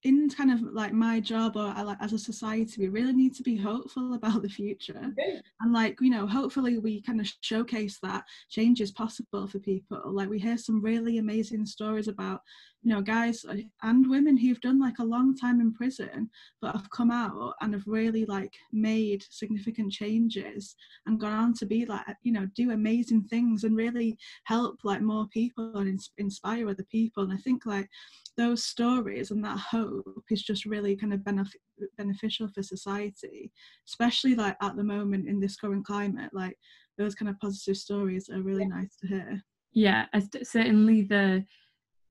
in 0.04 0.30
kind 0.30 0.52
of 0.52 0.62
like 0.62 0.92
my 0.92 1.20
job 1.20 1.56
or 1.56 1.68
uh, 1.68 1.84
like 1.84 1.98
as 2.02 2.14
a 2.14 2.20
society 2.20 2.82
we 2.82 2.90
really 2.90 3.14
need 3.14 3.34
to 3.36 3.44
be 3.44 3.56
hopeful 3.56 4.14
about 4.14 4.42
the 4.42 4.50
future. 4.50 5.02
Okay. 5.12 5.42
and 5.62 5.74
like 5.74 5.98
you 6.02 6.10
know 6.10 6.26
hopefully 6.28 6.78
we 6.78 7.02
kind 7.02 7.20
of 7.20 7.32
showcase 7.42 8.00
that 8.04 8.24
change 8.50 8.82
is 8.82 8.92
possible 8.92 9.48
for 9.48 9.60
people. 9.60 10.02
Like 10.06 10.30
we 10.30 10.40
hear 10.40 10.58
some 10.58 10.82
really 10.82 11.18
amazing 11.18 11.66
stories 11.66 12.08
about 12.08 12.42
you 12.84 12.94
know 12.94 13.02
guys 13.02 13.46
and 13.84 14.10
women 14.10 14.38
who've 14.38 14.60
done 14.62 14.80
like 14.80 15.00
a 15.00 15.04
long 15.04 15.36
time 15.36 15.62
in 15.62 15.74
prison 15.74 16.30
but 16.62 16.76
have 16.76 16.90
come 16.90 17.12
out 17.12 17.54
and 17.62 17.74
have 17.74 17.84
really 17.88 18.26
like 18.26 18.54
made 18.72 19.24
significant 19.30 19.92
changes 19.92 20.76
and 21.06 21.20
gone 21.20 21.32
on 21.34 21.54
to 21.54 21.66
be 21.66 21.86
like 21.86 22.06
you 22.24 22.32
know 22.32 22.48
do 22.56 22.72
amazing 22.72 23.24
things 23.24 23.64
and 23.64 23.76
really 23.76 24.18
help 24.44 24.80
like 24.84 25.02
more 25.02 25.28
people 25.28 25.78
and 25.78 26.00
inspire 26.18 26.70
other 26.70 26.86
people. 26.92 27.24
And 27.24 27.34
i 27.34 27.38
think 27.38 27.66
like 27.66 27.88
those 28.36 28.64
stories 28.64 29.32
and 29.32 29.44
that 29.44 29.58
hope 29.60 30.26
is 30.30 30.44
just 30.44 30.66
really 30.66 30.96
kind 30.96 31.14
of 31.14 31.22
benef- 31.22 31.56
beneficial 31.98 32.48
for 32.48 32.64
society 32.64 33.52
especially 33.88 34.36
like 34.36 34.56
at 34.62 34.76
the 34.76 34.84
moment 34.84 35.28
in 35.28 35.40
this 35.40 35.56
current 35.56 35.86
climate. 35.86 36.32
Like 36.34 36.58
those 36.98 37.16
kind 37.16 37.30
of 37.30 37.40
positive 37.40 37.78
stories 37.78 38.30
are 38.30 38.42
really 38.42 38.66
nice 38.66 38.96
to 38.98 39.08
hear. 39.08 39.44
Yeah 39.74 40.06
certainly 40.44 41.02
the 41.02 41.44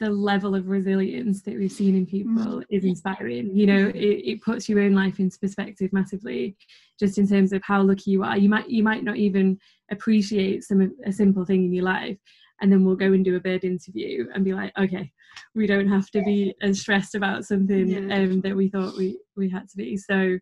the 0.00 0.10
level 0.10 0.54
of 0.54 0.68
resilience 0.68 1.42
that 1.42 1.54
we've 1.54 1.70
seen 1.70 1.94
in 1.94 2.06
people 2.06 2.34
mm. 2.34 2.64
is 2.70 2.84
inspiring. 2.84 3.54
You 3.54 3.66
know, 3.66 3.88
it, 3.88 4.22
it 4.24 4.42
puts 4.42 4.68
your 4.68 4.80
own 4.80 4.94
life 4.94 5.20
into 5.20 5.38
perspective 5.38 5.92
massively, 5.92 6.56
just 6.98 7.18
in 7.18 7.28
terms 7.28 7.52
of 7.52 7.62
how 7.64 7.82
lucky 7.82 8.10
you 8.10 8.24
are. 8.24 8.36
You 8.36 8.48
might 8.48 8.68
you 8.68 8.82
might 8.82 9.04
not 9.04 9.16
even 9.16 9.58
appreciate 9.90 10.64
some 10.64 10.94
a 11.06 11.12
simple 11.12 11.44
thing 11.44 11.64
in 11.64 11.72
your 11.72 11.84
life, 11.84 12.18
and 12.60 12.70
then 12.70 12.84
we'll 12.84 12.96
go 12.96 13.12
and 13.12 13.24
do 13.24 13.36
a 13.36 13.40
bird 13.40 13.64
interview 13.64 14.26
and 14.34 14.44
be 14.44 14.54
like, 14.54 14.72
okay, 14.78 15.10
we 15.54 15.66
don't 15.66 15.88
have 15.88 16.10
to 16.10 16.22
be 16.22 16.54
as 16.62 16.80
stressed 16.80 17.14
about 17.14 17.44
something 17.44 17.88
yeah. 17.88 18.16
um, 18.16 18.40
that 18.40 18.56
we 18.56 18.68
thought 18.68 18.96
we 18.96 19.18
we 19.36 19.48
had 19.48 19.68
to 19.68 19.76
be. 19.76 19.96
So, 19.96 20.38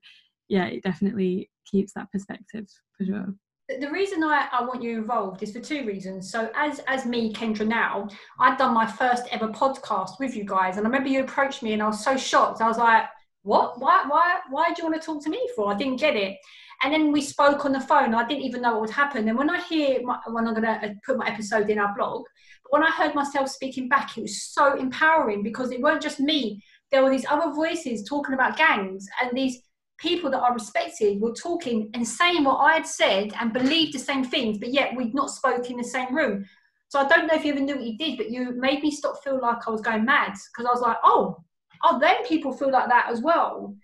yeah, 0.48 0.66
it 0.66 0.82
definitely 0.82 1.50
keeps 1.70 1.92
that 1.94 2.10
perspective 2.10 2.66
for 2.96 3.04
sure 3.04 3.34
the 3.78 3.90
reason 3.90 4.24
I, 4.24 4.48
I 4.52 4.64
want 4.64 4.82
you 4.82 4.98
involved 4.98 5.42
is 5.42 5.52
for 5.52 5.60
two 5.60 5.84
reasons. 5.86 6.30
So 6.30 6.50
as 6.54 6.80
as 6.88 7.06
me, 7.06 7.32
Kendra 7.32 7.66
now, 7.66 8.08
I'd 8.38 8.58
done 8.58 8.74
my 8.74 8.86
first 8.86 9.24
ever 9.30 9.48
podcast 9.48 10.18
with 10.18 10.34
you 10.34 10.44
guys. 10.44 10.76
And 10.76 10.86
I 10.86 10.88
remember 10.88 11.08
you 11.08 11.22
approached 11.22 11.62
me 11.62 11.72
and 11.72 11.82
I 11.82 11.86
was 11.86 12.02
so 12.04 12.16
shocked. 12.16 12.60
I 12.60 12.68
was 12.68 12.78
like, 12.78 13.04
what? 13.42 13.78
Why 13.78 14.04
why 14.08 14.40
why 14.50 14.72
do 14.72 14.82
you 14.82 14.88
want 14.88 15.00
to 15.00 15.06
talk 15.06 15.22
to 15.24 15.30
me 15.30 15.48
for? 15.54 15.72
I 15.72 15.76
didn't 15.76 16.00
get 16.00 16.16
it. 16.16 16.38
And 16.82 16.92
then 16.92 17.12
we 17.12 17.20
spoke 17.20 17.64
on 17.64 17.72
the 17.72 17.80
phone. 17.80 18.14
I 18.14 18.26
didn't 18.26 18.44
even 18.44 18.62
know 18.62 18.72
what 18.72 18.80
would 18.82 18.90
happen. 18.90 19.28
And 19.28 19.36
when 19.36 19.50
I 19.50 19.60
hear 19.60 20.00
my, 20.02 20.18
when 20.26 20.48
I'm 20.48 20.54
gonna 20.54 20.80
uh, 20.82 20.88
put 21.04 21.18
my 21.18 21.28
episode 21.28 21.68
in 21.68 21.78
our 21.78 21.94
blog, 21.94 22.24
but 22.64 22.72
when 22.72 22.82
I 22.82 22.90
heard 22.90 23.14
myself 23.14 23.48
speaking 23.48 23.88
back, 23.88 24.16
it 24.16 24.22
was 24.22 24.42
so 24.42 24.78
empowering 24.78 25.42
because 25.42 25.70
it 25.70 25.80
weren't 25.80 26.02
just 26.02 26.20
me. 26.20 26.62
There 26.90 27.02
were 27.02 27.10
these 27.10 27.26
other 27.28 27.52
voices 27.52 28.08
talking 28.08 28.34
about 28.34 28.56
gangs 28.56 29.06
and 29.22 29.30
these 29.36 29.62
people 30.00 30.30
that 30.30 30.40
I 30.40 30.52
respected 30.52 31.20
were 31.20 31.34
talking 31.34 31.90
and 31.94 32.06
saying 32.06 32.44
what 32.44 32.56
I 32.56 32.74
had 32.74 32.86
said 32.86 33.32
and 33.38 33.52
believed 33.52 33.92
the 33.92 33.98
same 33.98 34.24
things, 34.24 34.58
but 34.58 34.72
yet 34.72 34.96
we'd 34.96 35.14
not 35.14 35.30
spoken 35.30 35.72
in 35.72 35.76
the 35.76 35.84
same 35.84 36.14
room. 36.14 36.44
So 36.88 36.98
I 36.98 37.06
don't 37.06 37.26
know 37.26 37.34
if 37.34 37.44
you 37.44 37.52
ever 37.52 37.60
knew 37.60 37.76
what 37.76 37.84
you 37.84 37.96
did, 37.98 38.16
but 38.16 38.30
you 38.30 38.52
made 38.56 38.82
me 38.82 38.90
stop 38.90 39.22
feel 39.22 39.40
like 39.40 39.68
I 39.68 39.70
was 39.70 39.80
going 39.80 40.04
mad 40.04 40.32
because 40.32 40.66
I 40.66 40.72
was 40.72 40.80
like, 40.80 40.96
oh, 41.04 41.36
oh, 41.84 41.98
then 42.00 42.24
people 42.24 42.52
feel 42.52 42.70
like 42.70 42.88
that 42.88 43.08
as 43.10 43.20
well. 43.20 43.74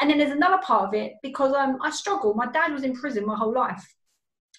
And 0.00 0.08
then 0.08 0.18
there's 0.18 0.30
another 0.30 0.62
part 0.62 0.88
of 0.88 0.94
it 0.94 1.14
because 1.22 1.52
um, 1.54 1.78
I 1.82 1.90
struggle. 1.90 2.34
My 2.34 2.46
dad 2.46 2.72
was 2.72 2.84
in 2.84 2.94
prison 2.94 3.26
my 3.26 3.36
whole 3.36 3.52
life, 3.52 3.84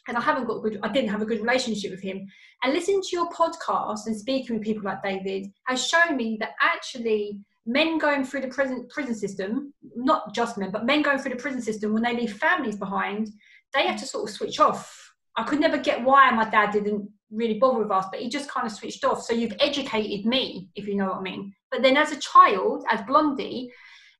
and 0.07 0.17
I 0.17 0.21
haven't 0.21 0.45
got 0.45 0.61
good. 0.61 0.79
I 0.83 0.91
didn't 0.91 1.09
have 1.09 1.21
a 1.21 1.25
good 1.25 1.41
relationship 1.41 1.91
with 1.91 2.01
him. 2.01 2.27
And 2.63 2.73
listening 2.73 3.01
to 3.01 3.09
your 3.11 3.29
podcast 3.29 4.05
and 4.05 4.15
speaking 4.15 4.55
with 4.55 4.65
people 4.65 4.83
like 4.83 5.01
David 5.01 5.47
has 5.67 5.87
shown 5.87 6.15
me 6.15 6.37
that 6.41 6.51
actually 6.61 7.39
men 7.65 7.97
going 7.97 8.23
through 8.23 8.41
the 8.41 8.47
prison 8.47 8.87
prison 8.89 9.15
system, 9.15 9.73
not 9.95 10.33
just 10.33 10.57
men, 10.57 10.71
but 10.71 10.85
men 10.85 11.01
going 11.01 11.17
through 11.17 11.31
the 11.31 11.41
prison 11.41 11.61
system 11.61 11.93
when 11.93 12.03
they 12.03 12.15
leave 12.15 12.33
families 12.33 12.75
behind, 12.75 13.29
they 13.73 13.87
have 13.87 13.99
to 13.99 14.05
sort 14.05 14.29
of 14.29 14.35
switch 14.35 14.59
off. 14.59 15.13
I 15.35 15.43
could 15.43 15.59
never 15.59 15.77
get 15.77 16.03
why 16.03 16.31
my 16.31 16.49
dad 16.49 16.71
didn't 16.71 17.09
really 17.31 17.59
bother 17.59 17.79
with 17.79 17.91
us, 17.91 18.05
but 18.11 18.21
he 18.21 18.29
just 18.29 18.49
kind 18.49 18.65
of 18.65 18.71
switched 18.71 19.03
off. 19.03 19.21
So 19.21 19.33
you've 19.33 19.55
educated 19.59 20.25
me, 20.25 20.69
if 20.75 20.87
you 20.87 20.95
know 20.95 21.07
what 21.07 21.17
I 21.17 21.21
mean. 21.21 21.53
But 21.71 21.81
then 21.81 21.97
as 21.97 22.11
a 22.11 22.19
child, 22.19 22.85
as 22.89 23.01
Blondie, 23.01 23.71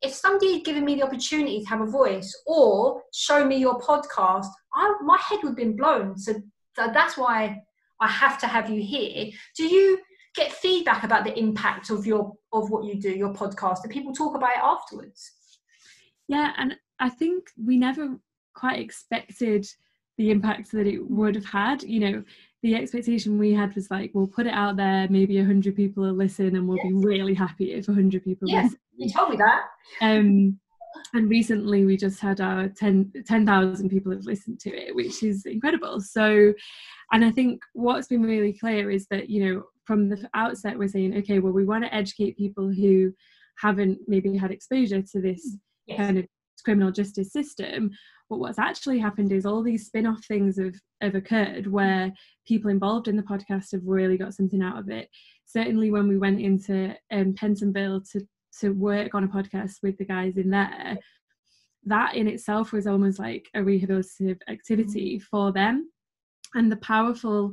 if 0.01 0.13
somebody 0.13 0.53
had 0.53 0.65
given 0.65 0.83
me 0.83 0.95
the 0.95 1.03
opportunity 1.03 1.61
to 1.61 1.69
have 1.69 1.81
a 1.81 1.85
voice 1.85 2.35
or 2.45 3.01
show 3.13 3.45
me 3.45 3.57
your 3.57 3.79
podcast, 3.79 4.47
I, 4.73 4.95
my 5.03 5.17
head 5.17 5.39
would 5.43 5.49
have 5.49 5.55
been 5.55 5.77
blown. 5.77 6.17
So, 6.17 6.33
so 6.75 6.91
that's 6.93 7.17
why 7.17 7.61
I 8.01 8.07
have 8.07 8.37
to 8.39 8.47
have 8.47 8.69
you 8.69 8.81
here. 8.81 9.31
Do 9.55 9.63
you 9.63 9.99
get 10.35 10.51
feedback 10.51 11.03
about 11.03 11.23
the 11.23 11.37
impact 11.37 11.89
of 11.89 12.05
your 12.05 12.33
of 12.53 12.69
what 12.69 12.85
you 12.85 12.99
do, 12.99 13.11
your 13.11 13.33
podcast? 13.33 13.83
Do 13.83 13.89
people 13.89 14.13
talk 14.13 14.35
about 14.35 14.51
it 14.51 14.63
afterwards? 14.63 15.31
Yeah, 16.27 16.53
and 16.57 16.75
I 16.99 17.09
think 17.09 17.49
we 17.63 17.77
never 17.77 18.17
quite 18.55 18.79
expected 18.79 19.67
the 20.17 20.31
impact 20.31 20.71
that 20.71 20.87
it 20.87 20.99
would 21.09 21.35
have 21.35 21.45
had. 21.45 21.83
You 21.83 21.99
know, 21.99 22.23
the 22.63 22.75
expectation 22.75 23.37
we 23.37 23.53
had 23.53 23.75
was 23.75 23.91
like, 23.91 24.11
we'll 24.13 24.27
put 24.27 24.47
it 24.47 24.53
out 24.53 24.77
there, 24.77 25.07
maybe 25.09 25.37
a 25.37 25.45
hundred 25.45 25.75
people 25.75 26.03
will 26.03 26.13
listen, 26.13 26.55
and 26.55 26.67
we'll 26.67 26.77
yes. 26.77 26.87
be 26.87 26.93
really 26.93 27.33
happy 27.33 27.73
if 27.73 27.87
a 27.87 27.93
hundred 27.93 28.23
people 28.23 28.47
yes, 28.47 28.65
listen. 28.65 28.79
You 28.97 29.09
told 29.09 29.29
me 29.31 29.37
that. 29.37 29.63
Um, 30.01 30.59
and 31.13 31.29
recently 31.29 31.85
we 31.85 31.97
just 31.97 32.19
had 32.19 32.41
our 32.41 32.67
10,000 32.69 33.23
10, 33.25 33.89
people 33.89 34.11
have 34.11 34.25
listened 34.25 34.59
to 34.61 34.69
it, 34.69 34.95
which 34.95 35.23
is 35.23 35.45
incredible. 35.45 35.99
So, 36.01 36.53
and 37.11 37.23
I 37.23 37.31
think 37.31 37.61
what's 37.73 38.07
been 38.07 38.23
really 38.23 38.53
clear 38.53 38.89
is 38.89 39.07
that, 39.11 39.29
you 39.29 39.45
know, 39.45 39.63
from 39.85 40.09
the 40.09 40.27
outset, 40.33 40.77
we're 40.77 40.87
saying, 40.87 41.15
okay, 41.17 41.39
well, 41.39 41.53
we 41.53 41.65
want 41.65 41.83
to 41.83 41.93
educate 41.93 42.37
people 42.37 42.71
who 42.71 43.13
haven't 43.57 43.99
maybe 44.07 44.35
had 44.35 44.51
exposure 44.51 45.01
to 45.01 45.21
this 45.21 45.57
yes. 45.85 45.97
kind 45.97 46.17
of 46.17 46.25
criminal 46.63 46.91
justice 46.91 47.31
system. 47.31 47.91
But 48.29 48.39
what's 48.39 48.59
actually 48.59 48.99
happened 48.99 49.31
is 49.31 49.45
all 49.45 49.61
these 49.61 49.85
spin 49.85 50.07
off 50.07 50.25
things 50.25 50.57
have, 50.57 50.73
have 51.01 51.15
occurred 51.15 51.67
where 51.67 52.11
people 52.47 52.71
involved 52.71 53.07
in 53.07 53.15
the 53.15 53.23
podcast 53.23 53.71
have 53.71 53.85
really 53.85 54.17
got 54.17 54.33
something 54.33 54.63
out 54.63 54.79
of 54.79 54.89
it. 54.89 55.09
Certainly, 55.45 55.91
when 55.91 56.07
we 56.07 56.17
went 56.17 56.41
into 56.41 56.95
um, 57.11 57.33
Pentonville 57.33 58.01
to 58.11 58.27
to 58.61 58.69
work 58.69 59.13
on 59.13 59.25
a 59.25 59.27
podcast 59.27 59.73
with 59.83 59.97
the 59.97 60.05
guys 60.05 60.37
in 60.37 60.49
there, 60.49 60.97
that 61.85 62.15
in 62.15 62.27
itself 62.27 62.71
was 62.71 62.87
almost 62.87 63.19
like 63.19 63.47
a 63.53 63.59
rehabilitative 63.59 64.39
activity 64.47 65.19
for 65.19 65.51
them. 65.51 65.89
And 66.53 66.71
the 66.71 66.77
powerful 66.77 67.51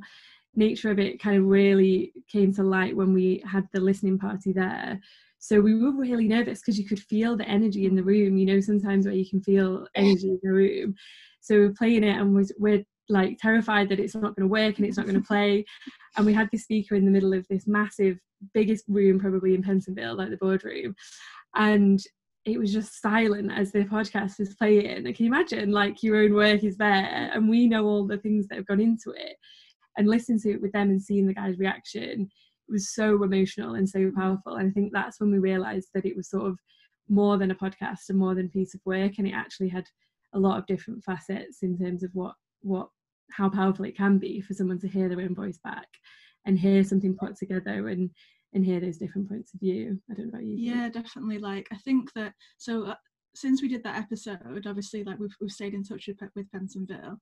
nature 0.54 0.90
of 0.90 0.98
it 0.98 1.20
kind 1.20 1.38
of 1.38 1.44
really 1.44 2.12
came 2.30 2.52
to 2.54 2.62
light 2.62 2.96
when 2.96 3.14
we 3.14 3.42
had 3.50 3.66
the 3.72 3.80
listening 3.80 4.18
party 4.18 4.52
there. 4.52 5.00
So 5.38 5.60
we 5.60 5.74
were 5.74 5.92
really 5.92 6.28
nervous 6.28 6.60
because 6.60 6.78
you 6.78 6.86
could 6.86 7.00
feel 7.00 7.36
the 7.36 7.48
energy 7.48 7.86
in 7.86 7.96
the 7.96 8.04
room, 8.04 8.36
you 8.36 8.46
know, 8.46 8.60
sometimes 8.60 9.06
where 9.06 9.14
you 9.14 9.28
can 9.28 9.40
feel 9.40 9.88
energy 9.94 10.28
in 10.28 10.38
the 10.42 10.52
room. 10.52 10.94
So 11.40 11.56
we 11.56 11.62
are 11.62 11.72
playing 11.72 12.04
it 12.04 12.16
and 12.16 12.34
was 12.34 12.52
we're 12.58 12.84
like 13.08 13.38
terrified 13.38 13.88
that 13.88 13.98
it's 13.98 14.14
not 14.14 14.36
going 14.36 14.42
to 14.42 14.46
work 14.46 14.78
and 14.78 14.86
it's 14.86 14.96
not 14.96 15.06
going 15.06 15.20
to 15.20 15.26
play. 15.26 15.64
And 16.16 16.26
we 16.26 16.32
had 16.32 16.48
the 16.52 16.58
speaker 16.58 16.94
in 16.94 17.04
the 17.04 17.10
middle 17.10 17.32
of 17.32 17.46
this 17.48 17.66
massive 17.66 18.18
biggest 18.54 18.84
room 18.88 19.18
probably 19.18 19.54
in 19.54 19.62
Pentonville, 19.62 20.16
like 20.16 20.30
the 20.30 20.36
boardroom. 20.36 20.94
And 21.54 22.00
it 22.44 22.58
was 22.58 22.72
just 22.72 23.00
silent 23.00 23.52
as 23.52 23.70
the 23.70 23.84
podcast 23.84 24.38
was 24.38 24.54
playing. 24.54 25.04
Can 25.04 25.26
you 25.26 25.32
imagine 25.32 25.70
like 25.70 26.02
your 26.02 26.16
own 26.16 26.34
work 26.34 26.64
is 26.64 26.76
there 26.76 27.30
and 27.32 27.48
we 27.48 27.68
know 27.68 27.84
all 27.84 28.06
the 28.06 28.18
things 28.18 28.48
that 28.48 28.56
have 28.56 28.66
gone 28.66 28.80
into 28.80 29.10
it 29.10 29.36
and 29.96 30.08
listening 30.08 30.40
to 30.40 30.50
it 30.52 30.60
with 30.60 30.72
them 30.72 30.90
and 30.90 31.00
seeing 31.00 31.26
the 31.26 31.34
guy's 31.34 31.58
reaction 31.58 32.28
was 32.68 32.94
so 32.94 33.22
emotional 33.22 33.74
and 33.74 33.88
so 33.88 34.10
powerful. 34.16 34.56
And 34.56 34.70
I 34.70 34.72
think 34.72 34.92
that's 34.92 35.20
when 35.20 35.30
we 35.30 35.38
realized 35.38 35.88
that 35.94 36.04
it 36.04 36.16
was 36.16 36.30
sort 36.30 36.48
of 36.48 36.58
more 37.08 37.38
than 37.38 37.50
a 37.50 37.54
podcast 37.54 38.08
and 38.08 38.18
more 38.18 38.34
than 38.34 38.46
a 38.46 38.50
piece 38.50 38.74
of 38.74 38.80
work 38.84 39.12
and 39.18 39.26
it 39.26 39.34
actually 39.34 39.68
had 39.68 39.84
a 40.34 40.38
lot 40.38 40.58
of 40.58 40.66
different 40.66 41.04
facets 41.04 41.62
in 41.62 41.76
terms 41.78 42.02
of 42.02 42.10
what 42.14 42.34
what 42.62 42.88
how 43.30 43.48
powerful 43.48 43.84
it 43.84 43.96
can 43.96 44.18
be 44.18 44.40
for 44.40 44.54
someone 44.54 44.78
to 44.78 44.88
hear 44.88 45.08
their 45.08 45.20
own 45.20 45.34
voice 45.34 45.58
back 45.64 45.88
and 46.46 46.58
hear 46.58 46.82
something 46.82 47.16
put 47.16 47.36
together 47.36 47.88
and 47.88 48.10
and 48.52 48.64
hear 48.64 48.80
those 48.80 48.98
different 48.98 49.28
points 49.28 49.54
of 49.54 49.60
view. 49.60 50.00
I 50.10 50.14
don't 50.14 50.26
know 50.26 50.30
about 50.30 50.44
you. 50.44 50.56
Yeah, 50.56 50.88
definitely. 50.88 51.38
Like 51.38 51.66
I 51.72 51.76
think 51.76 52.12
that 52.14 52.34
so 52.58 52.84
uh, 52.84 52.94
since 53.34 53.62
we 53.62 53.68
did 53.68 53.82
that 53.84 53.98
episode, 53.98 54.66
obviously, 54.66 55.04
like 55.04 55.18
we've 55.18 55.34
we've 55.40 55.50
stayed 55.50 55.74
in 55.74 55.84
touch 55.84 56.06
with 56.06 56.18
with 56.34 56.50
Pentonville, 56.50 57.16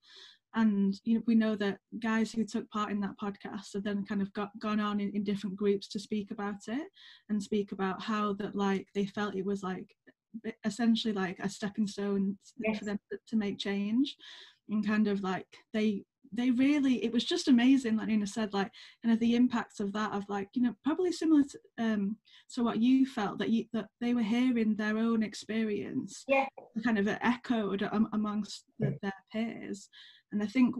and 0.54 0.94
you 1.04 1.14
know 1.14 1.22
we 1.26 1.34
know 1.34 1.54
that 1.56 1.78
guys 2.02 2.32
who 2.32 2.44
took 2.44 2.68
part 2.70 2.90
in 2.90 3.00
that 3.00 3.18
podcast 3.22 3.74
have 3.74 3.84
then 3.84 4.04
kind 4.04 4.22
of 4.22 4.32
got 4.32 4.50
gone 4.60 4.80
on 4.80 5.00
in, 5.00 5.10
in 5.14 5.24
different 5.24 5.56
groups 5.56 5.88
to 5.88 6.00
speak 6.00 6.30
about 6.30 6.60
it 6.68 6.88
and 7.28 7.42
speak 7.42 7.72
about 7.72 8.02
how 8.02 8.32
that 8.34 8.56
like 8.56 8.86
they 8.94 9.06
felt 9.06 9.36
it 9.36 9.46
was 9.46 9.62
like 9.62 9.86
essentially 10.64 11.12
like 11.12 11.38
a 11.40 11.48
stepping 11.48 11.86
stone 11.86 12.38
yes. 12.58 12.78
for 12.78 12.84
them 12.84 12.98
to 13.26 13.36
make 13.36 13.58
change 13.58 14.16
and 14.68 14.86
kind 14.86 15.08
of 15.08 15.22
like 15.22 15.46
they 15.72 16.04
they 16.32 16.50
really 16.50 17.04
it 17.04 17.12
was 17.12 17.24
just 17.24 17.48
amazing 17.48 17.96
like 17.96 18.06
Nina 18.06 18.26
said 18.26 18.54
like 18.54 18.70
kind 19.02 19.12
of 19.12 19.18
the 19.18 19.34
impacts 19.34 19.80
of 19.80 19.92
that 19.92 20.12
of 20.12 20.24
like 20.28 20.48
you 20.54 20.62
know 20.62 20.74
probably 20.84 21.10
similar 21.10 21.42
to 21.42 21.58
um 21.78 22.16
so 22.50 22.64
what 22.64 22.80
you 22.80 23.06
felt 23.06 23.38
that 23.38 23.50
you 23.50 23.64
that 23.72 23.86
they 24.00 24.12
were 24.12 24.22
hearing 24.22 24.74
their 24.74 24.98
own 24.98 25.22
experience. 25.22 26.24
Yeah. 26.26 26.46
Kind 26.84 26.98
of 26.98 27.06
echoed 27.06 27.88
amongst 28.12 28.64
the, 28.80 28.98
their 29.02 29.14
peers. 29.32 29.88
And 30.32 30.42
I 30.42 30.46
think 30.46 30.74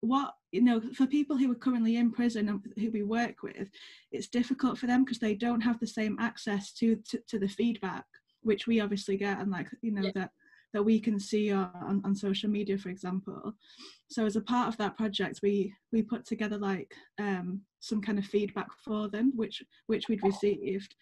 what 0.00 0.34
you 0.52 0.60
know 0.60 0.78
for 0.94 1.06
people 1.06 1.38
who 1.38 1.50
are 1.50 1.56
currently 1.56 1.96
in 1.96 2.12
prison 2.12 2.50
and 2.50 2.60
who 2.76 2.90
we 2.90 3.02
work 3.02 3.42
with 3.42 3.70
it's 4.12 4.28
difficult 4.28 4.76
for 4.76 4.86
them 4.86 5.04
because 5.04 5.18
they 5.18 5.34
don't 5.34 5.62
have 5.62 5.80
the 5.80 5.86
same 5.86 6.18
access 6.20 6.70
to, 6.70 6.96
to, 7.08 7.18
to 7.26 7.38
the 7.38 7.48
feedback 7.48 8.04
which 8.42 8.66
we 8.66 8.78
obviously 8.78 9.16
get 9.16 9.40
and 9.40 9.50
like 9.50 9.68
you 9.80 9.90
know 9.90 10.02
yeah. 10.02 10.10
that 10.14 10.30
that 10.76 10.82
we 10.82 11.00
can 11.00 11.18
see 11.18 11.50
on, 11.50 12.02
on 12.04 12.14
social 12.14 12.50
media, 12.50 12.76
for 12.76 12.90
example. 12.90 13.54
So 14.10 14.26
as 14.26 14.36
a 14.36 14.42
part 14.42 14.68
of 14.68 14.76
that 14.76 14.94
project, 14.94 15.40
we 15.42 15.72
we 15.90 16.02
put 16.02 16.26
together 16.26 16.58
like 16.58 16.92
um, 17.18 17.62
some 17.80 18.02
kind 18.02 18.18
of 18.18 18.26
feedback 18.26 18.68
for 18.84 19.08
them, 19.08 19.32
which 19.34 19.62
which 19.86 20.06
we'd 20.06 20.22
received, 20.22 20.94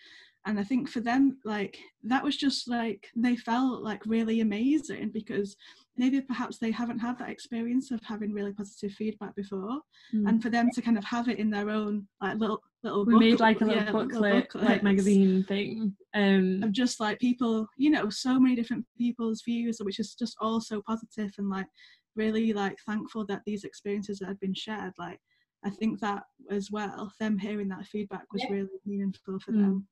and 0.47 0.59
I 0.59 0.65
think 0.65 0.89
for 0.89 1.01
them, 1.01 1.39
like 1.45 1.79
that 2.03 2.23
was 2.23 2.37
just 2.37 2.69
like 2.69 3.09
they 3.17 3.37
felt 3.37 3.83
like 3.83 4.05
really 4.05 4.41
amazing 4.41 5.11
because 5.13 5.57
maybe 5.97 6.21
perhaps 6.21 6.59
they 6.59 6.71
haven't 6.71 6.99
had 6.99 7.19
that 7.19 7.31
experience 7.31 7.91
of 7.91 8.01
having 8.03 8.33
really 8.33 8.53
positive 8.53 8.93
feedback 8.93 9.35
before, 9.37 9.81
mm. 10.15 10.29
and 10.29 10.43
for 10.43 10.51
them 10.51 10.69
to 10.75 10.83
kind 10.83 10.99
of 10.99 11.05
have 11.05 11.29
it 11.29 11.39
in 11.39 11.51
their 11.51 11.71
own 11.71 12.07
like 12.21 12.39
little 12.39 12.61
little 12.85 13.05
we 13.07 13.19
made 13.19 13.41
like 13.41 13.61
a 13.63 13.65
little 13.65 13.83
yeah, 13.83 13.91
booklet 13.91 14.55
like 14.55 14.83
magazine 14.83 15.43
thing 15.45 15.97
um 16.15 16.61
of 16.63 16.71
just 16.71 17.01
like 17.01 17.19
people 17.19 17.67
you 17.79 17.91
know 17.91 18.11
so 18.11 18.39
many 18.39 18.55
different 18.55 18.85
people's 18.99 19.43
views 19.43 19.79
which 19.83 19.99
is 19.99 20.15
just 20.15 20.37
all 20.41 20.61
so 20.61 20.83
positive 20.87 21.33
and 21.39 21.49
like 21.49 21.67
really 22.15 22.53
like 22.53 22.77
thankful 22.87 23.25
that 23.25 23.41
these 23.47 23.65
experiences 23.65 24.21
had 24.25 24.39
been 24.39 24.55
shared 24.55 24.93
like 24.99 25.19
i 25.65 25.71
think 25.71 25.99
that 25.99 26.23
as 26.51 26.71
well 26.71 27.11
them 27.19 27.39
hearing 27.39 27.69
that 27.69 27.87
feedback 27.87 28.31
was 28.33 28.43
yeah. 28.43 28.53
really 28.53 28.69
meaningful 28.85 29.39
for 29.41 29.53
mm. 29.53 29.63
them 29.63 29.87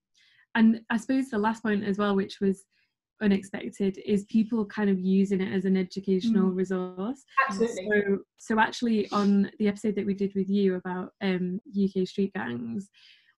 and 0.54 0.80
i 0.90 0.97
suppose 0.97 1.28
the 1.28 1.38
last 1.38 1.62
point 1.62 1.85
as 1.85 1.99
well 1.99 2.14
which 2.14 2.40
was 2.40 2.64
unexpected 3.23 3.99
is 4.04 4.25
people 4.25 4.66
kind 4.66 4.90
of 4.90 4.99
using 4.99 5.40
it 5.40 5.54
as 5.54 5.64
an 5.64 5.76
educational 5.76 6.50
mm. 6.50 6.56
resource. 6.56 7.25
Absolutely. 7.49 7.88
So, 7.88 8.18
so 8.38 8.59
actually, 8.59 9.09
on 9.12 9.50
the 9.59 9.68
episode 9.68 9.94
that 9.94 10.04
we 10.04 10.14
did 10.14 10.32
with 10.35 10.50
you 10.50 10.75
about 10.75 11.12
um, 11.23 11.61
UK 11.71 12.06
street 12.06 12.32
gangs, 12.35 12.90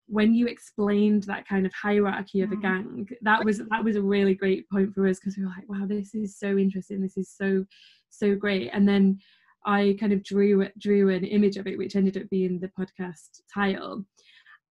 when 0.07 0.35
you 0.35 0.47
explained 0.47 1.25
that 1.25 1.47
kind 1.47 1.67
of 1.67 1.73
hierarchy 1.73 2.41
of 2.41 2.53
a 2.53 2.57
mm. 2.57 2.63
gang, 2.63 3.09
that 3.23 3.45
was 3.45 3.59
that 3.71 3.85
was 3.85 3.97
a 3.97 4.03
really 4.03 4.35
great 4.35 4.69
point 4.71 4.93
for 4.95 5.07
us 5.07 5.21
because 5.21 5.37
we 5.37 5.45
were 5.45 5.51
like, 5.51 5.69
wow, 5.69 5.87
this 5.87 6.15
is 6.15 6.39
so 6.39 6.57
interesting. 6.57 7.01
This 7.01 7.17
is 7.17 7.31
so 7.31 7.65
so 8.11 8.35
great. 8.35 8.71
And 8.73 8.89
then 8.89 9.19
I 9.67 9.97
kind 10.01 10.13
of 10.13 10.25
drew 10.25 10.67
drew 10.79 11.11
an 11.11 11.25
image 11.25 11.57
of 11.57 11.67
it, 11.67 11.79
which 11.79 11.97
ended 11.97 12.17
up 12.17 12.29
being 12.31 12.59
the 12.59 12.71
podcast 12.79 13.43
title. 13.53 14.05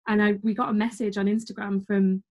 And 0.09 0.23
I 0.23 0.35
we 0.43 0.55
got 0.55 0.71
a 0.71 0.75
message 0.75 1.17
on 1.19 1.27
Instagram 1.27 1.87
from 1.87 2.23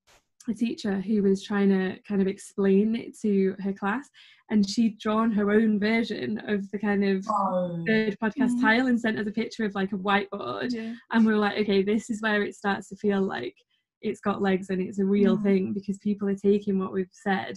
a 0.50 0.54
teacher 0.54 1.02
who 1.02 1.24
was 1.24 1.44
trying 1.44 1.70
to 1.70 1.98
kind 2.08 2.22
of 2.22 2.28
explain 2.28 2.96
it 2.96 3.18
to 3.20 3.56
her 3.64 3.74
class 3.74 4.10
and 4.50 4.70
she'd 4.70 5.00
drawn 5.00 5.32
her 5.32 5.52
own 5.52 5.80
version 5.80 6.42
of 6.48 6.70
the 6.72 6.80
kind 6.80 7.04
of 7.04 7.26
oh. 7.30 7.84
third 7.88 8.18
podcast 8.22 8.52
mm. 8.52 8.62
tile 8.62 8.88
and 8.88 9.00
sent 9.00 9.20
us 9.20 9.28
a 9.28 9.32
picture 9.32 9.66
of 9.66 9.76
like 9.76 9.92
a 9.94 9.98
whiteboard 9.98 10.74
yeah. 10.74 10.94
and 11.12 11.26
we 11.26 11.34
were 11.34 11.40
like 11.40 11.58
okay 11.58 11.82
this 11.82 12.10
is 12.10 12.22
where 12.22 12.44
it 12.44 12.56
starts 12.56 12.90
to 12.90 12.96
feel 12.96 13.22
like 13.22 13.56
it's 14.02 14.20
got 14.20 14.42
legs 14.42 14.70
and 14.70 14.82
it's 14.82 15.00
a 15.00 15.06
real 15.06 15.38
Mm. 15.38 15.44
thing 15.44 15.74
because 15.74 15.98
people 16.00 16.28
are 16.28 16.36
taking 16.36 16.80
what 16.80 16.92
we've 16.92 17.08
said 17.12 17.56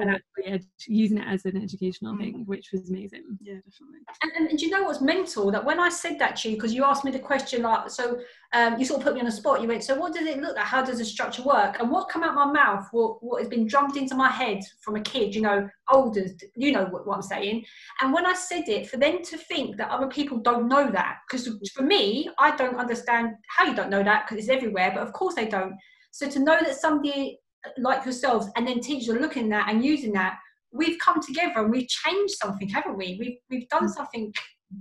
and 0.00 0.10
actually 0.10 0.46
ed- 0.46 0.66
using 0.88 1.18
it 1.18 1.26
as 1.28 1.44
an 1.44 1.56
educational 1.62 2.14
Mm. 2.14 2.18
thing, 2.18 2.44
which 2.46 2.70
was 2.72 2.90
amazing. 2.90 3.38
Yeah, 3.40 3.56
definitely. 3.64 4.00
And, 4.22 4.32
and, 4.32 4.48
and 4.48 4.58
do 4.58 4.64
you 4.64 4.70
know 4.70 4.82
what's 4.82 5.00
mental? 5.00 5.50
That 5.50 5.64
when 5.64 5.78
I 5.78 5.88
said 5.88 6.18
that 6.18 6.36
to 6.36 6.50
you, 6.50 6.56
because 6.56 6.74
you 6.74 6.84
asked 6.84 7.04
me 7.04 7.10
the 7.10 7.18
question, 7.18 7.62
like, 7.62 7.90
so 7.90 8.18
um, 8.54 8.78
you 8.78 8.84
sort 8.84 9.00
of 9.00 9.04
put 9.04 9.14
me 9.14 9.20
on 9.20 9.26
the 9.26 9.32
spot. 9.32 9.60
You 9.60 9.68
went, 9.68 9.82
so 9.82 9.96
what 9.96 10.14
does 10.14 10.26
it 10.26 10.40
look 10.40 10.56
like? 10.56 10.64
How 10.64 10.82
does 10.82 10.98
the 10.98 11.04
structure 11.04 11.42
work? 11.42 11.80
And 11.80 11.90
what 11.90 12.08
come 12.08 12.22
out 12.22 12.34
my 12.34 12.50
mouth? 12.50 12.86
What 12.92 13.22
what 13.22 13.40
has 13.40 13.48
been 13.48 13.66
drummed 13.66 13.96
into 13.96 14.14
my 14.14 14.28
head 14.28 14.60
from 14.80 14.96
a 14.96 15.00
kid? 15.00 15.34
You 15.34 15.42
know, 15.42 15.68
older. 15.90 16.24
You 16.54 16.72
know 16.72 16.84
what, 16.84 17.06
what 17.06 17.16
I'm 17.16 17.22
saying. 17.22 17.64
And 18.00 18.12
when 18.12 18.24
I 18.24 18.34
said 18.34 18.68
it, 18.68 18.88
for 18.88 18.96
them 18.96 19.22
to 19.24 19.36
think 19.36 19.76
that 19.76 19.90
other 19.90 20.06
people 20.06 20.38
don't 20.38 20.68
know 20.68 20.90
that, 20.90 21.18
because 21.28 21.48
for 21.74 21.82
me, 21.82 22.30
I 22.38 22.54
don't 22.56 22.76
understand 22.76 23.30
how 23.48 23.64
you 23.64 23.74
don't 23.74 23.90
know 23.90 24.04
that 24.04 24.24
because 24.24 24.42
it's 24.42 24.54
everywhere. 24.54 24.92
But 24.94 25.02
of 25.02 25.12
course 25.12 25.34
they 25.34 25.46
don't. 25.46 25.74
So 26.12 26.28
to 26.28 26.38
know 26.38 26.58
that 26.60 26.76
somebody 26.76 27.38
like 27.78 28.04
yourselves 28.04 28.46
and 28.56 28.68
then 28.68 28.80
teachers 28.80 29.08
are 29.08 29.20
looking 29.20 29.52
at 29.52 29.66
that 29.66 29.74
and 29.74 29.84
using 29.84 30.12
that 30.12 30.36
we've 30.70 30.98
come 30.98 31.20
together 31.22 31.54
and 31.56 31.70
we've 31.70 31.88
changed 31.88 32.34
something, 32.34 32.68
haven't 32.68 32.98
we? 32.98 33.16
We've 33.18 33.38
we've 33.48 33.68
done 33.68 33.88
something 33.88 34.32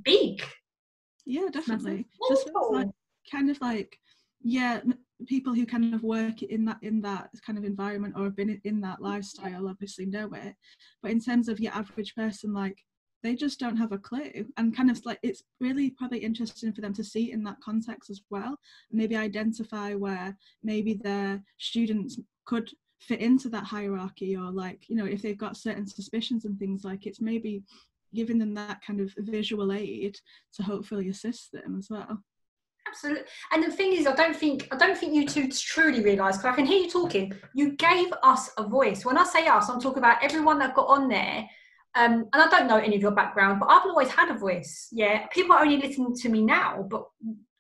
big. 0.04 0.44
Yeah, 1.26 1.48
definitely. 1.52 2.06
Just 2.30 2.50
like 2.72 2.88
kind 3.32 3.50
of 3.50 3.60
like 3.62 4.00
yeah, 4.44 4.82
people 5.26 5.54
who 5.54 5.66
kind 5.66 5.94
of 5.94 6.04
work 6.04 6.44
in 6.44 6.66
that 6.66 6.78
in 6.82 7.02
that 7.02 7.30
kind 7.46 7.58
of 7.58 7.64
environment 7.64 8.14
or 8.18 8.26
have 8.26 8.36
been 8.36 8.62
in, 8.64 8.82
that 8.82 9.02
lifestyle 9.02 9.70
obviously 9.70 10.06
know 10.06 10.30
it. 10.34 10.56
But 11.02 11.12
in 11.12 11.20
terms 11.20 11.48
of 11.48 11.60
your 11.60 11.74
average 11.74 12.14
person, 12.14 12.54
like 12.54 12.78
they 13.24 13.36
just 13.36 13.58
don't 13.58 13.78
have 13.78 13.94
a 13.94 13.98
clue. 13.98 14.46
And 14.58 14.76
kind 14.76 14.92
of 14.92 15.04
like 15.06 15.20
it's 15.24 15.44
really 15.62 15.92
probably 15.92 16.20
interesting 16.20 16.74
for 16.74 16.82
them 16.82 16.94
to 16.94 17.04
see 17.04 17.32
in 17.32 17.44
that 17.46 17.62
context 17.64 18.10
as 18.10 18.22
well. 18.30 18.60
Maybe 18.92 19.16
identify 19.16 19.94
where 19.94 20.38
maybe 20.62 20.96
their 20.96 21.42
students 21.58 22.20
could 22.46 22.70
fit 23.00 23.22
into 23.22 23.50
that 23.50 23.64
hierarchy 23.64 24.36
or 24.36 24.52
like 24.52 24.86
you 24.88 24.96
know 24.96 25.06
if 25.06 25.22
they've 25.22 25.38
got 25.38 25.58
certain 25.58 25.86
suspicions 25.86 26.46
and 26.46 26.58
things 26.58 26.86
like 26.86 27.06
it's 27.06 27.20
maybe 27.20 27.62
giving 28.14 28.38
them 28.38 28.54
that 28.54 28.82
kind 28.86 29.02
of 29.02 29.14
visual 29.18 29.74
aid 29.74 30.18
to 30.54 30.64
hopefully 30.64 31.10
assist 31.10 31.52
them 31.52 31.76
as 31.78 31.90
well 31.90 32.24
Absolutely. 32.94 33.24
And 33.52 33.64
the 33.64 33.72
thing 33.72 33.94
is, 33.94 34.06
I 34.06 34.14
don't 34.14 34.36
think 34.36 34.68
I 34.72 34.78
don't 34.78 34.96
think 34.96 35.16
you 35.16 35.28
two 35.28 35.50
truly 35.50 36.04
realise 36.04 36.38
because 36.38 36.54
I 36.54 36.56
can 36.56 36.66
hear 36.66 36.84
you 36.84 36.90
talking. 36.92 37.34
You 37.56 37.72
gave 37.72 38.14
us 38.22 38.52
a 38.60 38.68
voice. 38.68 39.04
When 39.04 39.18
I 39.18 39.24
say 39.24 39.48
us, 39.48 39.68
I'm 39.68 39.82
talking 39.82 39.98
about 39.98 40.24
everyone 40.24 40.60
that 40.60 40.76
got 40.76 40.88
on 40.88 41.08
there. 41.08 41.48
Um, 41.96 42.28
and 42.32 42.42
I 42.42 42.48
don't 42.50 42.68
know 42.68 42.78
any 42.78 42.96
of 42.96 43.02
your 43.02 43.12
background, 43.12 43.60
but 43.60 43.70
I've 43.70 43.86
always 43.86 44.10
had 44.10 44.30
a 44.30 44.38
voice. 44.38 44.90
Yeah, 44.92 45.26
people 45.28 45.56
are 45.56 45.64
only 45.64 45.78
listening 45.78 46.16
to 46.16 46.30
me 46.30 46.44
now, 46.44 46.88
but 46.90 47.04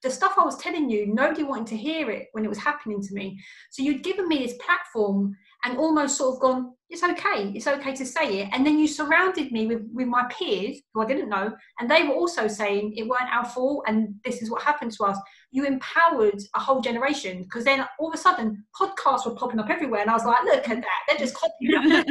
the 0.03 0.11
stuff 0.11 0.35
I 0.37 0.43
was 0.43 0.57
telling 0.57 0.89
you, 0.89 1.07
nobody 1.07 1.43
wanted 1.43 1.67
to 1.67 1.77
hear 1.77 2.11
it 2.11 2.27
when 2.33 2.45
it 2.45 2.49
was 2.49 2.57
happening 2.59 3.01
to 3.01 3.13
me. 3.13 3.39
So 3.71 3.81
you'd 3.81 4.03
given 4.03 4.27
me 4.27 4.39
this 4.39 4.57
platform 4.63 5.35
and 5.65 5.77
almost 5.77 6.17
sort 6.17 6.35
of 6.35 6.41
gone, 6.41 6.73
it's 6.89 7.03
okay, 7.03 7.51
it's 7.55 7.67
okay 7.67 7.93
to 7.95 8.05
say 8.05 8.41
it. 8.41 8.49
And 8.51 8.65
then 8.65 8.77
you 8.77 8.87
surrounded 8.87 9.51
me 9.51 9.65
with, 9.65 9.81
with 9.93 10.07
my 10.07 10.25
peers 10.29 10.77
who 10.93 11.01
I 11.01 11.05
didn't 11.05 11.29
know, 11.29 11.51
and 11.79 11.89
they 11.89 12.03
were 12.03 12.13
also 12.13 12.47
saying 12.47 12.93
it 12.95 13.07
weren't 13.07 13.33
our 13.33 13.45
fault 13.45 13.85
and 13.87 14.13
this 14.25 14.41
is 14.41 14.51
what 14.51 14.61
happened 14.61 14.91
to 14.93 15.03
us. 15.05 15.17
You 15.51 15.65
empowered 15.65 16.39
a 16.55 16.59
whole 16.59 16.81
generation 16.81 17.43
because 17.43 17.63
then 17.63 17.85
all 17.99 18.09
of 18.09 18.13
a 18.13 18.17
sudden 18.17 18.63
podcasts 18.79 19.25
were 19.25 19.35
popping 19.35 19.59
up 19.59 19.69
everywhere, 19.69 20.01
and 20.01 20.09
I 20.09 20.13
was 20.13 20.25
like, 20.25 20.43
look 20.43 20.67
at 20.69 20.81
that, 20.81 20.99
they're 21.07 21.17
just 21.17 21.35
copying. 21.35 22.03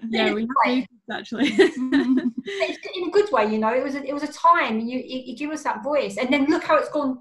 yeah, 0.10 0.32
we 0.34 0.46
Right. 0.66 0.86
actually. 1.12 1.48
In 2.94 3.08
a 3.08 3.10
good 3.10 3.30
way, 3.32 3.46
you 3.46 3.58
know. 3.58 3.72
It 3.72 3.82
was 3.82 3.94
a, 3.94 4.04
it 4.04 4.12
was 4.12 4.22
a 4.22 4.32
time 4.32 4.80
you, 4.80 4.98
you 4.98 5.22
you 5.26 5.36
give 5.36 5.50
us 5.50 5.62
that 5.62 5.82
voice, 5.84 6.16
and 6.16 6.32
then 6.32 6.46
look 6.46 6.64
how 6.64 6.76
it's 6.76 6.88
gone 6.90 7.20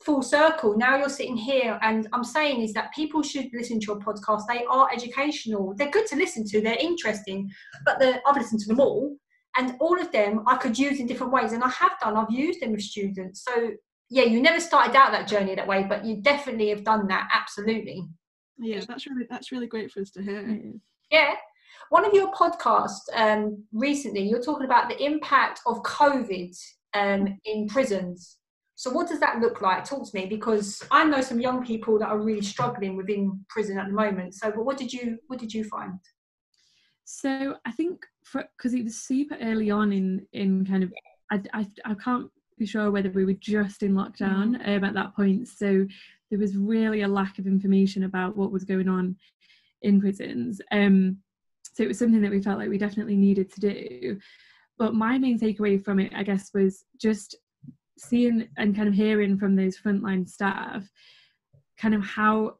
full 0.00 0.22
circle. 0.22 0.76
Now 0.76 0.96
you're 0.96 1.08
sitting 1.08 1.36
here, 1.36 1.78
and 1.82 2.08
I'm 2.12 2.24
saying 2.24 2.62
is 2.62 2.72
that 2.74 2.94
people 2.94 3.22
should 3.22 3.48
listen 3.52 3.80
to 3.80 3.86
your 3.86 3.98
podcast. 3.98 4.42
They 4.48 4.64
are 4.64 4.88
educational. 4.92 5.74
They're 5.76 5.90
good 5.90 6.06
to 6.08 6.16
listen 6.16 6.44
to. 6.48 6.60
They're 6.60 6.76
interesting, 6.78 7.50
but 7.84 7.98
the, 7.98 8.20
I've 8.26 8.36
listened 8.36 8.60
to 8.60 8.68
them 8.68 8.80
all, 8.80 9.16
and 9.56 9.76
all 9.80 10.00
of 10.00 10.12
them 10.12 10.42
I 10.46 10.56
could 10.56 10.78
use 10.78 11.00
in 11.00 11.06
different 11.06 11.32
ways, 11.32 11.52
and 11.52 11.62
I 11.64 11.68
have 11.70 11.92
done. 12.00 12.16
I've 12.16 12.30
used 12.30 12.60
them 12.60 12.72
with 12.72 12.82
students. 12.82 13.44
So 13.44 13.72
yeah, 14.10 14.24
you 14.24 14.40
never 14.40 14.60
started 14.60 14.96
out 14.96 15.12
that 15.12 15.28
journey 15.28 15.54
that 15.54 15.66
way, 15.66 15.84
but 15.88 16.04
you 16.04 16.16
definitely 16.22 16.70
have 16.70 16.84
done 16.84 17.06
that. 17.08 17.28
Absolutely. 17.32 18.08
yeah 18.58 18.80
that's 18.86 19.06
really 19.06 19.26
that's 19.28 19.52
really 19.52 19.66
great 19.66 19.90
for 19.92 20.00
us 20.00 20.10
to 20.10 20.22
hear 20.22 20.40
It 20.40 20.74
is. 20.74 20.80
Yeah. 21.10 21.34
One 21.90 22.04
of 22.04 22.12
your 22.12 22.32
podcasts 22.32 23.08
um, 23.14 23.64
recently, 23.72 24.28
you're 24.28 24.42
talking 24.42 24.66
about 24.66 24.88
the 24.88 25.02
impact 25.02 25.60
of 25.66 25.82
COVID 25.82 26.54
um, 26.94 27.38
in 27.44 27.66
prisons. 27.66 28.37
So, 28.78 28.90
what 28.90 29.08
does 29.08 29.18
that 29.18 29.40
look 29.40 29.60
like? 29.60 29.84
Talk 29.84 30.08
to 30.08 30.16
me 30.16 30.26
because 30.26 30.80
I 30.92 31.02
know 31.02 31.20
some 31.20 31.40
young 31.40 31.66
people 31.66 31.98
that 31.98 32.10
are 32.10 32.18
really 32.18 32.42
struggling 32.42 32.96
within 32.96 33.44
prison 33.48 33.76
at 33.76 33.88
the 33.88 33.92
moment. 33.92 34.34
So, 34.34 34.52
but 34.52 34.64
what 34.64 34.76
did 34.76 34.92
you 34.92 35.18
what 35.26 35.40
did 35.40 35.52
you 35.52 35.64
find? 35.64 35.98
So 37.02 37.56
I 37.66 37.72
think 37.72 38.06
because 38.32 38.74
it 38.74 38.84
was 38.84 38.94
super 38.94 39.36
early 39.42 39.68
on 39.68 39.92
in 39.92 40.24
in 40.32 40.64
kind 40.64 40.84
of 40.84 40.92
I, 41.28 41.42
I, 41.52 41.66
I 41.84 41.94
can't 41.94 42.30
be 42.56 42.66
sure 42.66 42.92
whether 42.92 43.10
we 43.10 43.24
were 43.24 43.32
just 43.32 43.82
in 43.82 43.94
lockdown 43.94 44.64
um, 44.64 44.84
at 44.84 44.94
that 44.94 45.16
point. 45.16 45.48
So 45.48 45.84
there 46.30 46.38
was 46.38 46.56
really 46.56 47.02
a 47.02 47.08
lack 47.08 47.40
of 47.40 47.48
information 47.48 48.04
about 48.04 48.36
what 48.36 48.52
was 48.52 48.62
going 48.62 48.88
on 48.88 49.16
in 49.82 50.00
prisons. 50.00 50.60
Um, 50.70 51.16
so 51.72 51.82
it 51.82 51.88
was 51.88 51.98
something 51.98 52.20
that 52.22 52.30
we 52.30 52.42
felt 52.42 52.60
like 52.60 52.68
we 52.68 52.78
definitely 52.78 53.16
needed 53.16 53.52
to 53.54 53.60
do. 53.60 54.20
But 54.78 54.94
my 54.94 55.18
main 55.18 55.36
takeaway 55.36 55.82
from 55.82 55.98
it, 55.98 56.12
I 56.14 56.22
guess, 56.22 56.50
was 56.54 56.84
just 57.00 57.34
seeing 57.98 58.48
and 58.56 58.76
kind 58.76 58.88
of 58.88 58.94
hearing 58.94 59.38
from 59.38 59.56
those 59.56 59.76
frontline 59.78 60.28
staff 60.28 60.88
kind 61.78 61.94
of 61.94 62.04
how 62.04 62.56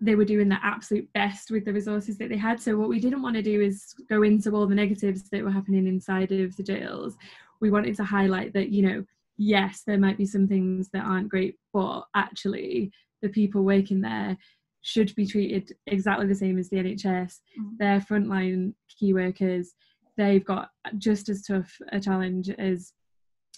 they 0.00 0.14
were 0.14 0.24
doing 0.24 0.48
their 0.48 0.60
absolute 0.62 1.12
best 1.12 1.50
with 1.50 1.64
the 1.64 1.72
resources 1.72 2.18
that 2.18 2.28
they 2.28 2.36
had. 2.36 2.60
So 2.60 2.76
what 2.76 2.88
we 2.88 3.00
didn't 3.00 3.22
want 3.22 3.36
to 3.36 3.42
do 3.42 3.60
is 3.60 3.94
go 4.08 4.22
into 4.22 4.52
all 4.52 4.66
the 4.66 4.74
negatives 4.74 5.28
that 5.30 5.42
were 5.42 5.50
happening 5.50 5.86
inside 5.86 6.30
of 6.30 6.56
the 6.56 6.62
jails. 6.62 7.16
We 7.60 7.70
wanted 7.70 7.96
to 7.96 8.04
highlight 8.04 8.52
that, 8.52 8.68
you 8.70 8.82
know, 8.82 9.04
yes, 9.36 9.82
there 9.86 9.98
might 9.98 10.18
be 10.18 10.26
some 10.26 10.46
things 10.46 10.88
that 10.92 11.04
aren't 11.04 11.28
great, 11.28 11.56
but 11.72 12.02
actually 12.14 12.92
the 13.22 13.28
people 13.28 13.62
working 13.62 14.00
there 14.00 14.36
should 14.82 15.12
be 15.16 15.26
treated 15.26 15.72
exactly 15.88 16.26
the 16.26 16.34
same 16.34 16.58
as 16.58 16.68
the 16.68 16.76
NHS. 16.76 17.40
Mm. 17.60 17.70
They're 17.78 18.00
frontline 18.00 18.74
key 18.88 19.12
workers. 19.12 19.74
They've 20.16 20.44
got 20.44 20.70
just 20.98 21.28
as 21.28 21.42
tough 21.42 21.76
a 21.90 21.98
challenge 21.98 22.50
as 22.50 22.92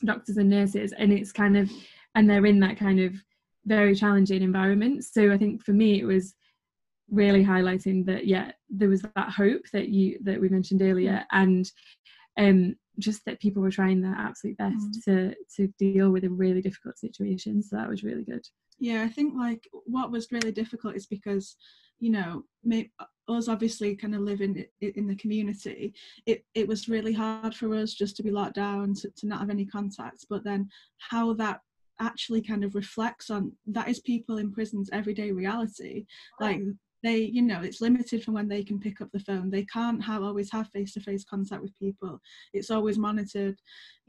doctors 0.04 0.36
and 0.36 0.50
nurses, 0.50 0.92
and 0.96 1.12
it's 1.12 1.32
kind 1.32 1.56
of, 1.56 1.70
and 2.14 2.28
they're 2.28 2.46
in 2.46 2.60
that 2.60 2.78
kind 2.78 3.00
of 3.00 3.14
very 3.66 3.94
challenging 3.94 4.42
environment. 4.42 5.04
So 5.04 5.30
I 5.32 5.38
think 5.38 5.62
for 5.62 5.72
me 5.72 6.00
it 6.00 6.04
was 6.04 6.34
really 7.10 7.44
highlighting 7.44 8.06
that 8.06 8.26
yeah, 8.26 8.52
there 8.68 8.88
was 8.88 9.02
that 9.02 9.30
hope 9.30 9.62
that 9.72 9.88
you 9.88 10.18
that 10.22 10.40
we 10.40 10.48
mentioned 10.48 10.82
earlier, 10.82 11.24
and 11.32 11.70
um 12.38 12.76
just 12.98 13.24
that 13.24 13.40
people 13.40 13.62
were 13.62 13.70
trying 13.70 14.00
their 14.00 14.14
absolute 14.14 14.56
best 14.58 15.02
to 15.04 15.34
to 15.56 15.66
deal 15.78 16.10
with 16.10 16.24
a 16.24 16.30
really 16.30 16.60
difficult 16.60 16.98
situation. 16.98 17.62
So 17.62 17.76
that 17.76 17.88
was 17.88 18.02
really 18.04 18.24
good. 18.24 18.46
yeah 18.78 19.02
i 19.02 19.08
think 19.08 19.34
like 19.36 19.68
what 19.84 20.10
was 20.10 20.32
really 20.32 20.52
difficult 20.52 20.96
is 20.96 21.06
because 21.06 21.56
you 22.00 22.10
know 22.10 22.42
us 23.28 23.48
obviously 23.48 23.94
kind 23.94 24.14
of 24.14 24.22
living 24.22 24.64
in 24.80 25.06
the 25.06 25.14
community 25.14 25.94
it, 26.26 26.44
it 26.54 26.66
was 26.66 26.88
really 26.88 27.12
hard 27.12 27.54
for 27.54 27.74
us 27.74 27.94
just 27.94 28.16
to 28.16 28.22
be 28.22 28.30
locked 28.30 28.54
down 28.54 28.92
to, 28.94 29.10
to 29.16 29.26
not 29.26 29.40
have 29.40 29.50
any 29.50 29.64
contacts. 29.64 30.26
But 30.28 30.42
then 30.42 30.68
how 30.98 31.34
that 31.34 31.60
actually 32.00 32.42
kind 32.42 32.64
of 32.64 32.74
reflects 32.74 33.30
on 33.30 33.52
that 33.66 33.88
is 33.88 34.00
people 34.00 34.38
in 34.38 34.50
prisons 34.50 34.90
everyday 34.92 35.30
reality. 35.30 36.06
Like 36.40 36.60
they 37.02 37.18
you 37.18 37.42
know 37.42 37.62
it's 37.62 37.80
limited 37.80 38.24
from 38.24 38.34
when 38.34 38.48
they 38.48 38.64
can 38.64 38.80
pick 38.80 39.00
up 39.00 39.10
the 39.12 39.20
phone. 39.20 39.50
They 39.50 39.64
can't 39.64 40.02
have 40.02 40.22
always 40.22 40.50
have 40.50 40.68
face-to-face 40.68 41.24
contact 41.24 41.62
with 41.62 41.78
people. 41.78 42.20
It's 42.52 42.70
always 42.70 42.98
monitored 42.98 43.56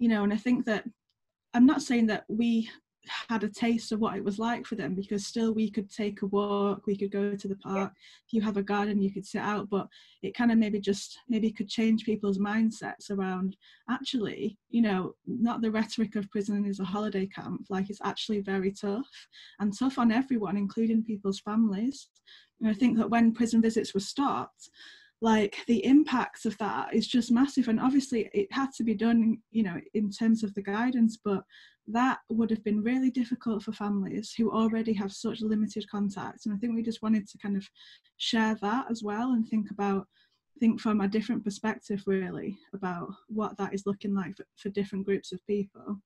you 0.02 0.10
know 0.10 0.24
and 0.24 0.34
i 0.34 0.38
think 0.38 0.66
that 0.66 0.84
i'm 1.54 1.66
not 1.66 1.82
saying 1.82 2.08
that 2.08 2.26
we 2.28 2.70
had 3.06 3.44
a 3.44 3.50
taste 3.50 3.92
of 3.92 4.00
what 4.00 4.16
it 4.16 4.24
was 4.24 4.38
like 4.38 4.66
for 4.66 4.76
them 4.76 4.94
because 4.94 5.26
still 5.26 5.54
we 5.54 5.70
could 5.70 5.90
take 5.90 6.22
a 6.22 6.28
walk 6.28 6.86
we 6.86 6.96
could 6.96 7.12
go 7.12 7.36
to 7.36 7.48
the 7.48 7.56
park 7.56 7.92
if 8.28 8.34
you 8.34 8.42
have 8.42 8.58
a 8.58 8.64
garden 8.64 9.02
you 9.02 9.12
could 9.12 9.26
sit 9.26 9.42
out 9.42 9.70
but 9.70 9.88
it 10.22 10.36
kind 10.36 10.52
of 10.52 10.58
maybe 10.58 10.80
just 10.80 11.20
maybe 11.28 11.52
could 11.52 11.68
change 11.68 12.06
people's 12.06 12.38
mindsets 12.38 13.10
around 13.10 13.56
actually 13.90 14.58
you 14.70 14.82
know 14.82 15.16
not 15.26 15.62
the 15.62 15.72
rhetoric 15.72 16.16
of 16.16 16.30
prison 16.30 16.66
is 16.66 16.80
a 16.80 16.84
holiday 16.86 17.26
camp 17.26 17.66
like 17.70 17.90
it's 17.90 18.02
actually 18.04 18.40
very 18.40 18.72
tough 18.72 19.28
and 19.60 19.78
tough 19.78 19.98
on 19.98 20.12
everyone 20.12 20.58
including 20.58 21.04
people's 21.04 21.40
families. 21.40 22.08
And 22.60 22.70
i 22.70 22.74
think 22.74 22.98
that 22.98 23.10
when 23.10 23.34
prison 23.34 23.62
visits 23.62 23.94
were 23.94 24.00
stopped 24.00 24.70
like 25.22 25.58
the 25.68 25.86
impact 25.86 26.46
of 26.46 26.58
that 26.58 26.94
is 26.94 27.08
just 27.08 27.32
massive 27.32 27.68
and 27.68 27.80
obviously 27.80 28.30
it 28.34 28.52
had 28.52 28.72
to 28.76 28.84
be 28.84 28.96
done 28.96 29.38
you 29.52 29.64
know 29.64 29.80
in 29.94 30.10
terms 30.10 30.44
of 30.44 30.54
the 30.56 30.62
guidance 30.62 31.18
but 31.24 31.44
that 31.88 32.20
would 32.30 32.50
have 32.50 32.64
been 32.64 32.84
really 32.84 33.10
difficult 33.10 33.64
for 33.64 33.72
families 33.72 34.34
who 34.38 34.52
already 34.52 34.94
have 34.94 35.12
such 35.12 35.42
limited 35.42 35.88
contact 35.90 36.46
and 36.46 36.54
i 36.54 36.58
think 36.58 36.76
we 36.76 36.84
just 36.84 37.02
wanted 37.02 37.28
to 37.28 37.38
kind 37.38 37.58
of 37.58 37.68
share 38.18 38.56
that 38.62 38.86
as 38.90 39.02
well 39.04 39.32
and 39.32 39.48
think 39.48 39.72
about 39.72 40.08
think 40.62 40.80
from 40.80 41.02
a 41.02 41.08
different 41.08 41.44
perspective 41.44 42.04
really 42.06 42.58
about 42.74 43.10
what 43.28 43.58
that 43.58 43.74
is 43.74 43.86
looking 43.86 44.14
like 44.14 44.38
for, 44.38 44.46
for 44.58 44.70
different 44.70 45.06
groups 45.06 45.32
of 45.32 45.46
people. 45.48 46.00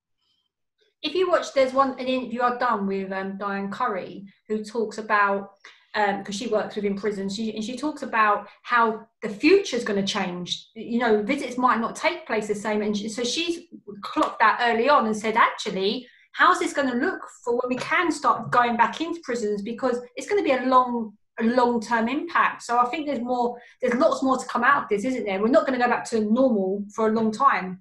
If 1.02 1.14
you 1.14 1.28
watch, 1.28 1.52
there's 1.52 1.74
one 1.74 1.90
an 2.00 2.06
interview 2.06 2.40
I've 2.40 2.58
done 2.58 2.86
with 2.86 3.12
um, 3.12 3.36
Diane 3.36 3.70
Curry 3.70 4.24
who 4.48 4.64
talks 4.64 4.96
about 4.96 5.50
because 5.96 6.26
um, 6.28 6.32
she 6.32 6.46
works 6.48 6.76
within 6.76 6.94
prisons, 6.94 7.34
she, 7.34 7.54
and 7.54 7.64
she 7.64 7.74
talks 7.74 8.02
about 8.02 8.46
how 8.62 9.06
the 9.22 9.28
future 9.30 9.76
is 9.76 9.84
going 9.84 9.98
to 9.98 10.06
change. 10.06 10.68
You 10.74 10.98
know, 10.98 11.22
visits 11.22 11.56
might 11.56 11.80
not 11.80 11.96
take 11.96 12.26
place 12.26 12.48
the 12.48 12.54
same, 12.54 12.82
and 12.82 12.94
she, 12.94 13.08
so 13.08 13.24
she's 13.24 13.60
clocked 14.02 14.40
that 14.40 14.60
early 14.62 14.90
on 14.90 15.06
and 15.06 15.16
said, 15.16 15.36
actually, 15.36 16.06
how's 16.32 16.58
this 16.58 16.74
going 16.74 16.90
to 16.90 16.98
look 16.98 17.20
for 17.42 17.54
when 17.54 17.70
we 17.70 17.76
can 17.76 18.12
start 18.12 18.50
going 18.50 18.76
back 18.76 19.00
into 19.00 19.20
prisons? 19.24 19.62
Because 19.62 19.98
it's 20.16 20.28
going 20.28 20.42
to 20.42 20.44
be 20.44 20.54
a 20.54 20.68
long 20.68 21.14
a 21.38 21.44
long-term 21.44 22.08
impact. 22.08 22.62
So 22.62 22.78
I 22.78 22.86
think 22.86 23.06
there's 23.06 23.20
more, 23.20 23.58
there's 23.82 23.92
lots 23.92 24.22
more 24.22 24.38
to 24.38 24.46
come 24.46 24.64
out 24.64 24.84
of 24.84 24.88
this, 24.88 25.04
isn't 25.04 25.26
there? 25.26 25.38
We're 25.38 25.48
not 25.48 25.66
going 25.66 25.78
to 25.78 25.84
go 25.84 25.90
back 25.90 26.08
to 26.08 26.20
normal 26.20 26.82
for 26.94 27.08
a 27.08 27.12
long 27.12 27.30
time 27.30 27.80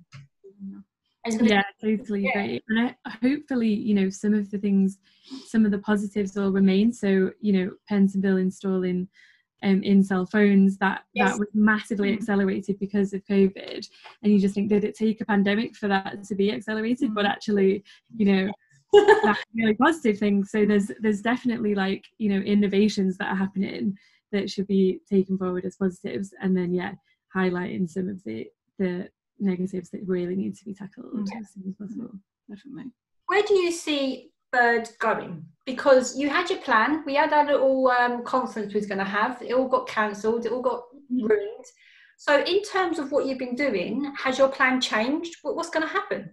yeah 1.28 1.64
totally 1.82 2.28
agree 2.28 2.62
and 2.70 2.96
I, 3.06 3.10
hopefully 3.22 3.74
you 3.74 3.94
know 3.96 4.10
some 4.10 4.34
of 4.34 4.52
the 4.52 4.58
things 4.58 5.00
some 5.46 5.66
of 5.66 5.72
the 5.72 5.80
positives 5.80 6.36
will 6.36 6.52
remain. 6.52 6.92
So 6.92 7.32
you 7.42 7.54
know 7.54 7.72
Pentonville 7.90 8.42
installing 8.42 9.08
um, 9.64 9.82
in 9.84 10.04
cell 10.04 10.26
phones 10.26 10.78
that 10.78 11.04
yes. 11.14 11.32
that 11.32 11.40
was 11.40 11.48
massively 11.54 12.10
mm-hmm. 12.10 12.20
accelerated 12.20 12.80
because 12.80 13.14
of 13.14 13.24
covid. 13.26 13.88
And 14.24 14.32
you 14.34 14.40
just 14.40 14.56
think 14.56 14.70
did 14.70 14.84
it 14.84 14.96
take 14.96 15.22
a 15.22 15.26
pandemic 15.26 15.76
for 15.76 15.88
that 15.88 16.24
to 16.26 16.36
be 16.36 16.52
accelerated? 16.52 17.08
Mm-hmm. 17.08 17.16
but 17.16 17.26
actually 17.26 17.84
you 18.16 18.26
know 18.26 18.52
that's 19.24 19.44
really 19.56 19.74
positive 19.76 20.20
thing. 20.20 20.44
So 20.44 20.66
there's 20.66 20.92
there's 21.00 21.22
definitely 21.22 21.76
like 21.76 22.06
you 22.18 22.30
know 22.30 22.40
innovations 22.40 23.18
that 23.18 23.30
are 23.30 23.36
happening 23.36 23.98
that 24.32 24.50
should 24.50 24.68
be 24.68 25.00
taken 25.10 25.38
forward 25.38 25.66
as 25.66 25.78
positives. 25.78 26.34
And 26.42 26.56
then 26.56 26.74
yeah 26.74 26.94
highlighting 27.36 27.90
some 27.90 28.08
of 28.08 28.24
the 28.24 28.48
the 28.78 29.10
negatives 29.39 29.89
that 29.91 30.08
really 30.08 30.36
need 30.36 30.56
to 30.56 30.65
be 30.65 30.74
tackled 30.74 31.13
mm. 31.13 31.39
as 31.39 31.52
soon 31.54 31.63
as 31.67 31.76
possible. 31.76 32.12
Definitely. 32.50 32.91
Where 33.28 33.43
do 33.43 33.56
you 33.56 33.71
see 33.71 34.32
Bird 34.52 34.89
going? 35.00 35.45
Because 35.65 36.17
you 36.17 36.30
had 36.30 36.50
your 36.50 36.60
plan. 36.60 37.04
We 37.06 37.15
had 37.15 37.34
our 37.34 37.45
little 37.45 37.88
um, 37.88 38.24
conference 38.24 38.74
we 38.74 38.80
was 38.80 38.88
going 38.88 39.00
to 39.00 39.04
have. 39.04 39.41
It 39.41 39.54
all 39.54 39.67
got 39.67 39.88
cancelled. 39.88 40.45
It 40.45 40.52
all 40.52 40.62
got 40.62 40.84
mm. 41.12 41.28
ruined. 41.30 41.65
So, 42.17 42.41
in 42.43 42.62
terms 42.63 42.98
of 42.98 43.12
what 43.12 43.26
you've 43.26 43.39
been 43.39 43.56
doing, 43.56 44.13
has 44.17 44.38
your 44.38 44.48
plan 44.48 44.80
changed? 44.80 45.36
What's 45.41 45.69
going 45.69 45.86
to 45.86 45.93
happen? 45.93 46.30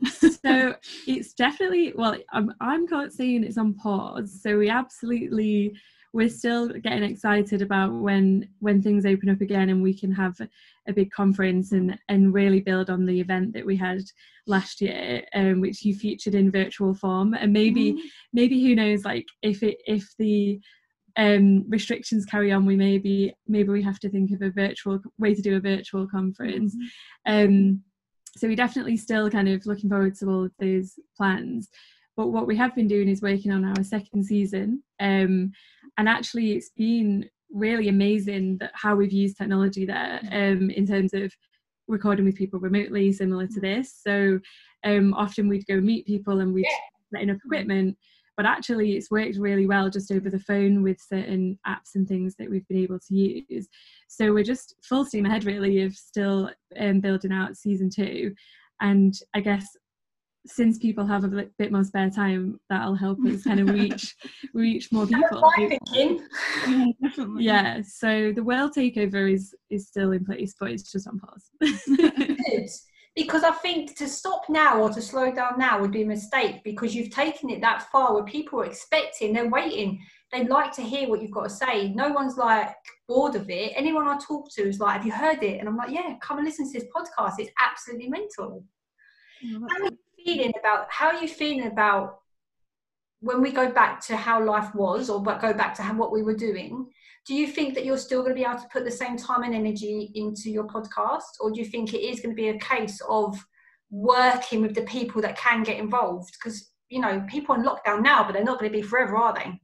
so 0.06 0.74
it's 1.08 1.32
definitely 1.34 1.92
well 1.96 2.14
i'm 2.32 2.52
i'm 2.60 2.86
saying 3.10 3.42
it's 3.42 3.58
on 3.58 3.74
pause 3.74 4.40
so 4.42 4.56
we 4.56 4.68
absolutely 4.68 5.74
we're 6.12 6.28
still 6.28 6.68
getting 6.68 7.02
excited 7.02 7.62
about 7.62 7.92
when 7.92 8.48
when 8.60 8.82
things 8.82 9.04
open 9.04 9.28
up 9.28 9.40
again 9.40 9.68
and 9.68 9.82
we 9.82 9.92
can 9.92 10.12
have 10.12 10.36
a 10.86 10.92
big 10.92 11.10
conference 11.10 11.72
and 11.72 11.98
and 12.08 12.32
really 12.32 12.60
build 12.60 12.90
on 12.90 13.04
the 13.04 13.20
event 13.20 13.52
that 13.52 13.64
we 13.64 13.76
had 13.76 14.00
last 14.46 14.80
year 14.80 15.22
um, 15.34 15.60
which 15.60 15.84
you 15.84 15.94
featured 15.94 16.34
in 16.34 16.50
virtual 16.50 16.94
form 16.94 17.34
and 17.34 17.52
maybe 17.52 17.92
mm-hmm. 17.92 18.06
maybe 18.32 18.62
who 18.62 18.74
knows 18.74 19.04
like 19.04 19.26
if 19.42 19.62
it 19.62 19.78
if 19.86 20.08
the 20.18 20.60
um, 21.16 21.64
restrictions 21.68 22.24
carry 22.24 22.52
on 22.52 22.64
we 22.64 22.76
maybe 22.76 23.34
maybe 23.46 23.70
we 23.70 23.82
have 23.82 23.98
to 23.98 24.08
think 24.08 24.30
of 24.30 24.40
a 24.40 24.50
virtual 24.50 25.00
way 25.18 25.34
to 25.34 25.42
do 25.42 25.56
a 25.56 25.60
virtual 25.60 26.06
conference 26.06 26.74
mm-hmm. 26.74 27.44
um, 27.44 27.82
so 28.36 28.46
we're 28.46 28.56
definitely 28.56 28.96
still 28.96 29.28
kind 29.28 29.48
of 29.48 29.66
looking 29.66 29.90
forward 29.90 30.14
to 30.14 30.26
all 30.26 30.44
of 30.44 30.52
those 30.58 30.98
plans 31.16 31.68
but 32.16 32.28
what 32.28 32.46
we 32.46 32.56
have 32.56 32.74
been 32.74 32.88
doing 32.88 33.08
is 33.08 33.22
working 33.22 33.52
on 33.52 33.64
our 33.64 33.84
second 33.84 34.24
season 34.24 34.82
um, 35.00 35.52
and 35.98 36.08
actually 36.08 36.52
it's 36.52 36.70
been 36.70 37.28
really 37.50 37.88
amazing 37.88 38.58
that 38.58 38.70
how 38.74 38.94
we've 38.94 39.12
used 39.12 39.36
technology 39.36 39.84
there 39.84 40.20
um, 40.32 40.70
in 40.70 40.86
terms 40.86 41.12
of 41.12 41.32
recording 41.88 42.24
with 42.24 42.36
people 42.36 42.60
remotely 42.60 43.12
similar 43.12 43.46
to 43.46 43.60
this. 43.60 44.00
So 44.06 44.38
um, 44.84 45.12
often 45.14 45.48
we'd 45.48 45.66
go 45.66 45.80
meet 45.80 46.06
people 46.06 46.40
and 46.40 46.54
we'd 46.54 46.64
yeah. 46.64 47.18
setting 47.18 47.30
up 47.30 47.38
equipment 47.44 47.96
but 48.38 48.46
actually 48.46 48.92
it's 48.92 49.10
worked 49.10 49.36
really 49.36 49.66
well 49.66 49.90
just 49.90 50.12
over 50.12 50.30
the 50.30 50.38
phone 50.38 50.80
with 50.80 51.00
certain 51.00 51.58
apps 51.66 51.96
and 51.96 52.06
things 52.06 52.36
that 52.38 52.48
we've 52.48 52.66
been 52.68 52.78
able 52.78 53.00
to 53.00 53.14
use. 53.14 53.66
So 54.06 54.32
we're 54.32 54.44
just 54.44 54.76
full 54.84 55.04
steam 55.04 55.26
ahead 55.26 55.44
really 55.44 55.82
of 55.82 55.92
still 55.92 56.48
um, 56.78 57.00
building 57.00 57.32
out 57.32 57.56
season 57.56 57.90
two. 57.90 58.32
And 58.80 59.12
i 59.34 59.40
guess 59.40 59.66
since 60.48 60.78
people 60.78 61.06
have 61.06 61.24
a 61.24 61.46
bit 61.58 61.72
more 61.72 61.84
spare 61.84 62.10
time, 62.10 62.58
that'll 62.68 62.94
help 62.94 63.18
us 63.26 63.44
kind 63.44 63.60
of 63.60 63.68
reach 63.74 64.16
reach 64.54 64.90
more 64.90 65.06
people. 65.06 65.42
yeah, 65.58 66.86
definitely. 67.02 67.44
Yeah. 67.44 67.82
So 67.82 68.32
the 68.32 68.42
world 68.42 68.72
takeover 68.76 69.32
is 69.32 69.54
is 69.70 69.86
still 69.86 70.12
in 70.12 70.24
place, 70.24 70.54
but 70.58 70.70
it's 70.70 70.90
just 70.90 71.06
on 71.06 71.20
pause. 71.20 71.50
because 73.14 73.42
I 73.42 73.50
think 73.50 73.96
to 73.96 74.08
stop 74.08 74.44
now 74.48 74.80
or 74.80 74.90
to 74.90 75.02
slow 75.02 75.32
down 75.32 75.58
now 75.58 75.80
would 75.80 75.92
be 75.92 76.02
a 76.02 76.06
mistake 76.06 76.62
because 76.64 76.94
you've 76.94 77.10
taken 77.10 77.50
it 77.50 77.60
that 77.60 77.90
far 77.90 78.14
where 78.14 78.24
people 78.24 78.60
are 78.60 78.64
expecting, 78.64 79.32
they're 79.32 79.48
waiting, 79.50 80.00
they'd 80.32 80.48
like 80.48 80.72
to 80.72 80.82
hear 80.82 81.08
what 81.08 81.20
you've 81.20 81.32
got 81.32 81.44
to 81.44 81.50
say. 81.50 81.92
No 81.94 82.10
one's 82.10 82.36
like 82.36 82.74
bored 83.08 83.34
of 83.34 83.50
it. 83.50 83.72
Anyone 83.74 84.06
I 84.06 84.18
talk 84.18 84.48
to 84.54 84.62
is 84.62 84.78
like, 84.78 84.98
Have 84.98 85.06
you 85.06 85.12
heard 85.12 85.42
it? 85.42 85.58
And 85.58 85.68
I'm 85.68 85.76
like, 85.76 85.90
Yeah, 85.90 86.14
come 86.22 86.38
and 86.38 86.46
listen 86.46 86.70
to 86.72 86.78
this 86.78 86.88
podcast. 86.94 87.34
It's 87.38 87.50
absolutely 87.60 88.08
mental. 88.08 88.64
Oh, 89.44 89.90
feeling 90.34 90.52
about 90.58 90.86
how 90.90 91.08
are 91.08 91.20
you 91.20 91.28
feeling 91.28 91.66
about 91.66 92.20
when 93.20 93.42
we 93.42 93.50
go 93.50 93.70
back 93.70 94.00
to 94.06 94.16
how 94.16 94.42
life 94.44 94.74
was 94.74 95.10
or 95.10 95.22
go 95.22 95.52
back 95.52 95.74
to 95.74 95.82
how, 95.82 95.94
what 95.94 96.12
we 96.12 96.22
were 96.22 96.36
doing 96.36 96.86
do 97.28 97.34
you 97.34 97.46
think 97.46 97.74
that 97.74 97.84
you're 97.84 97.98
still 97.98 98.22
going 98.22 98.34
to 98.34 98.40
be 98.40 98.46
able 98.48 98.58
to 98.58 98.68
put 98.72 98.86
the 98.86 98.90
same 98.90 99.14
time 99.14 99.42
and 99.42 99.54
energy 99.54 100.10
into 100.14 100.48
your 100.50 100.66
podcast? 100.66 101.36
Or 101.40 101.50
do 101.50 101.60
you 101.60 101.66
think 101.66 101.92
it 101.92 101.98
is 101.98 102.20
going 102.20 102.34
to 102.34 102.42
be 102.42 102.48
a 102.48 102.58
case 102.58 103.02
of 103.06 103.38
working 103.90 104.62
with 104.62 104.74
the 104.74 104.82
people 104.82 105.20
that 105.20 105.36
can 105.36 105.62
get 105.62 105.78
involved? 105.78 106.32
Because 106.32 106.70
you 106.88 107.00
know 107.00 107.22
people 107.28 107.54
in 107.54 107.62
lockdown 107.62 108.02
now 108.02 108.24
but 108.24 108.32
they're 108.32 108.42
not 108.42 108.58
going 108.58 108.72
to 108.72 108.78
be 108.78 108.82
forever 108.82 109.14
are 109.16 109.34
they? 109.34 109.60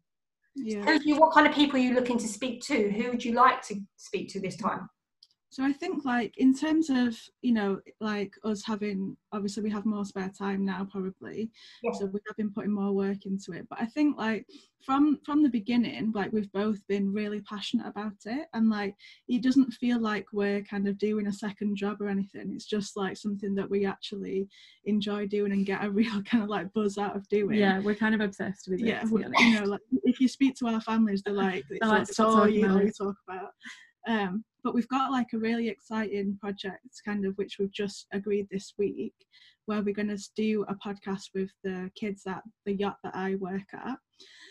Yeah. 0.56 0.84
So 0.84 1.16
what 1.16 1.32
kind 1.32 1.46
of 1.46 1.54
people 1.54 1.76
are 1.80 1.82
you 1.82 1.94
looking 1.94 2.18
to 2.18 2.28
speak 2.28 2.60
to? 2.64 2.90
Who 2.90 3.10
would 3.10 3.24
you 3.24 3.32
like 3.32 3.62
to 3.68 3.76
speak 3.96 4.28
to 4.34 4.40
this 4.40 4.56
time 4.56 4.90
so 5.54 5.62
I 5.62 5.72
think 5.72 6.04
like 6.04 6.36
in 6.38 6.52
terms 6.52 6.90
of, 6.90 7.16
you 7.40 7.52
know, 7.52 7.80
like 8.00 8.34
us 8.42 8.64
having 8.66 9.16
obviously 9.30 9.62
we 9.62 9.70
have 9.70 9.86
more 9.86 10.04
spare 10.04 10.32
time 10.36 10.64
now 10.64 10.84
probably. 10.90 11.48
Yeah. 11.80 11.92
So 11.92 12.06
we 12.06 12.18
have 12.26 12.36
been 12.36 12.50
putting 12.50 12.72
more 12.72 12.90
work 12.90 13.24
into 13.24 13.52
it. 13.52 13.68
But 13.70 13.80
I 13.80 13.86
think 13.86 14.18
like 14.18 14.48
from 14.84 15.20
from 15.24 15.44
the 15.44 15.48
beginning, 15.48 16.10
like 16.12 16.32
we've 16.32 16.50
both 16.50 16.84
been 16.88 17.12
really 17.12 17.40
passionate 17.42 17.86
about 17.86 18.16
it 18.24 18.48
and 18.52 18.68
like 18.68 18.96
it 19.28 19.44
doesn't 19.44 19.70
feel 19.70 20.00
like 20.00 20.26
we're 20.32 20.60
kind 20.62 20.88
of 20.88 20.98
doing 20.98 21.28
a 21.28 21.32
second 21.32 21.76
job 21.76 22.02
or 22.02 22.08
anything. 22.08 22.50
It's 22.52 22.66
just 22.66 22.96
like 22.96 23.16
something 23.16 23.54
that 23.54 23.70
we 23.70 23.86
actually 23.86 24.48
enjoy 24.86 25.28
doing 25.28 25.52
and 25.52 25.64
get 25.64 25.84
a 25.84 25.90
real 26.00 26.20
kind 26.22 26.42
of 26.42 26.50
like 26.50 26.72
buzz 26.72 26.98
out 26.98 27.14
of 27.14 27.28
doing. 27.28 27.60
Yeah, 27.60 27.78
we're 27.78 27.94
kind 27.94 28.16
of 28.16 28.20
obsessed 28.20 28.66
with 28.66 28.80
it. 28.80 28.86
Yeah, 28.86 29.04
you 29.04 29.60
know, 29.60 29.66
like 29.66 29.82
if 30.02 30.18
you 30.18 30.26
speak 30.26 30.56
to 30.56 30.66
our 30.66 30.80
families, 30.80 31.22
they're 31.22 31.32
like, 31.32 31.64
it's 31.70 31.78
they're 31.80 31.88
like, 31.88 32.08
all 32.18 32.48
you 32.48 32.66
know, 32.66 32.80
you 32.80 32.90
talk 32.90 33.14
about. 33.28 33.50
Um, 34.08 34.44
but 34.64 34.74
we've 34.74 34.88
got 34.88 35.12
like 35.12 35.32
a 35.34 35.38
really 35.38 35.68
exciting 35.68 36.38
project, 36.40 36.88
kind 37.04 37.26
of 37.26 37.36
which 37.36 37.58
we've 37.58 37.70
just 37.70 38.06
agreed 38.12 38.48
this 38.50 38.72
week, 38.78 39.14
where 39.66 39.82
we're 39.82 39.94
going 39.94 40.08
to 40.08 40.30
do 40.34 40.64
a 40.68 40.74
podcast 40.74 41.28
with 41.34 41.50
the 41.62 41.90
kids 41.94 42.22
at 42.26 42.42
the 42.64 42.72
YOT 42.72 42.96
that 43.04 43.14
I 43.14 43.34
work 43.36 43.68
at. 43.74 43.98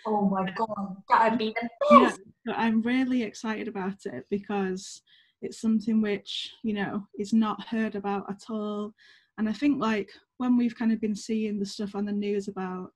Oh 0.06 0.30
my 0.30 0.52
god, 0.52 0.98
that'd 1.10 1.40
be 1.40 1.56
the 1.60 1.70
best! 1.90 2.22
Yeah, 2.46 2.54
I'm 2.56 2.82
really 2.84 3.24
excited 3.24 3.68
about 3.68 4.06
it 4.06 4.26
because 4.30 5.02
it's 5.42 5.60
something 5.60 6.02
which 6.02 6.52
you 6.64 6.74
know 6.74 7.08
is 7.18 7.34
not 7.34 7.68
heard 7.68 7.96
about 7.96 8.30
at 8.30 8.44
all. 8.50 8.94
And 9.40 9.50
I 9.50 9.54
think 9.54 9.82
like 9.82 10.12
when 10.38 10.58
we've 10.58 10.78
kind 10.78 10.92
of 10.92 11.02
been 11.02 11.16
seeing 11.16 11.60
the 11.60 11.66
stuff 11.66 11.96
on 11.96 12.06
the 12.06 12.12
news 12.12 12.48
about 12.48 12.92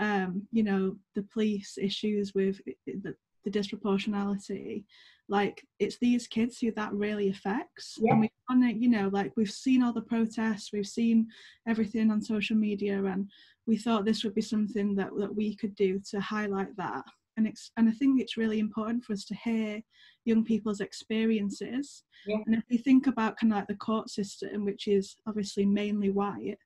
um, 0.00 0.46
you 0.50 0.62
know 0.62 0.96
the 1.14 1.26
police 1.32 1.76
issues 1.80 2.32
with 2.34 2.58
the, 2.86 3.14
the 3.44 3.50
disproportionality 3.50 4.84
like 5.28 5.62
it's 5.78 5.98
these 5.98 6.26
kids 6.26 6.58
who 6.58 6.70
that 6.72 6.92
really 6.92 7.30
affects 7.30 7.96
yeah. 8.00 8.12
and 8.12 8.20
we 8.20 8.72
you 8.72 8.88
know 8.88 9.08
like 9.12 9.32
we've 9.36 9.50
seen 9.50 9.82
all 9.82 9.92
the 9.92 10.02
protests 10.02 10.70
we've 10.72 10.86
seen 10.86 11.26
everything 11.66 12.10
on 12.10 12.20
social 12.20 12.56
media 12.56 13.02
and 13.04 13.28
we 13.66 13.76
thought 13.76 14.04
this 14.04 14.22
would 14.22 14.34
be 14.34 14.42
something 14.42 14.94
that, 14.94 15.10
that 15.18 15.34
we 15.34 15.56
could 15.56 15.74
do 15.74 15.98
to 16.10 16.20
highlight 16.20 16.74
that 16.76 17.04
and 17.36 17.46
it's 17.46 17.70
and 17.76 17.88
i 17.88 17.92
think 17.92 18.20
it's 18.20 18.36
really 18.36 18.58
important 18.58 19.02
for 19.02 19.12
us 19.12 19.24
to 19.24 19.34
hear 19.36 19.80
young 20.24 20.44
people's 20.44 20.80
experiences 20.80 22.04
yeah. 22.26 22.38
and 22.46 22.54
if 22.54 22.62
we 22.70 22.76
think 22.76 23.06
about 23.06 23.36
kind 23.38 23.52
of 23.52 23.58
like 23.58 23.68
the 23.68 23.74
court 23.76 24.10
system 24.10 24.64
which 24.64 24.88
is 24.88 25.16
obviously 25.26 25.64
mainly 25.64 26.10
white 26.10 26.58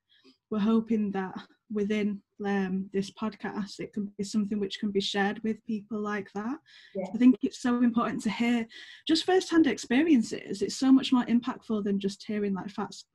we're 0.49 0.59
hoping 0.59 1.11
that 1.11 1.33
within 1.71 2.21
um, 2.45 2.89
this 2.93 3.11
podcast 3.11 3.79
it 3.79 3.93
can 3.93 4.11
be 4.17 4.23
something 4.23 4.59
which 4.59 4.79
can 4.79 4.91
be 4.91 5.01
shared 5.01 5.39
with 5.43 5.63
people 5.65 5.99
like 5.99 6.29
that. 6.33 6.57
Yeah. 6.95 7.05
i 7.13 7.17
think 7.17 7.35
it's 7.41 7.61
so 7.61 7.77
important 7.83 8.21
to 8.23 8.29
hear 8.29 8.65
just 9.07 9.25
first-hand 9.25 9.67
experiences. 9.67 10.61
It's 10.61 10.75
so 10.75 10.91
much 10.91 11.11
more 11.11 11.25
impactful 11.25 11.83
than 11.83 11.99
just 11.99 12.25
hearing 12.25 12.53
like 12.53 12.69
facts 12.69 13.05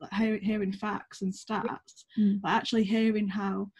like 0.00 0.42
hearing 0.42 0.72
facts 0.72 1.22
and 1.22 1.32
stats 1.32 2.04
mm. 2.18 2.38
but 2.42 2.50
actually 2.50 2.84
hearing 2.84 3.28
how 3.28 3.70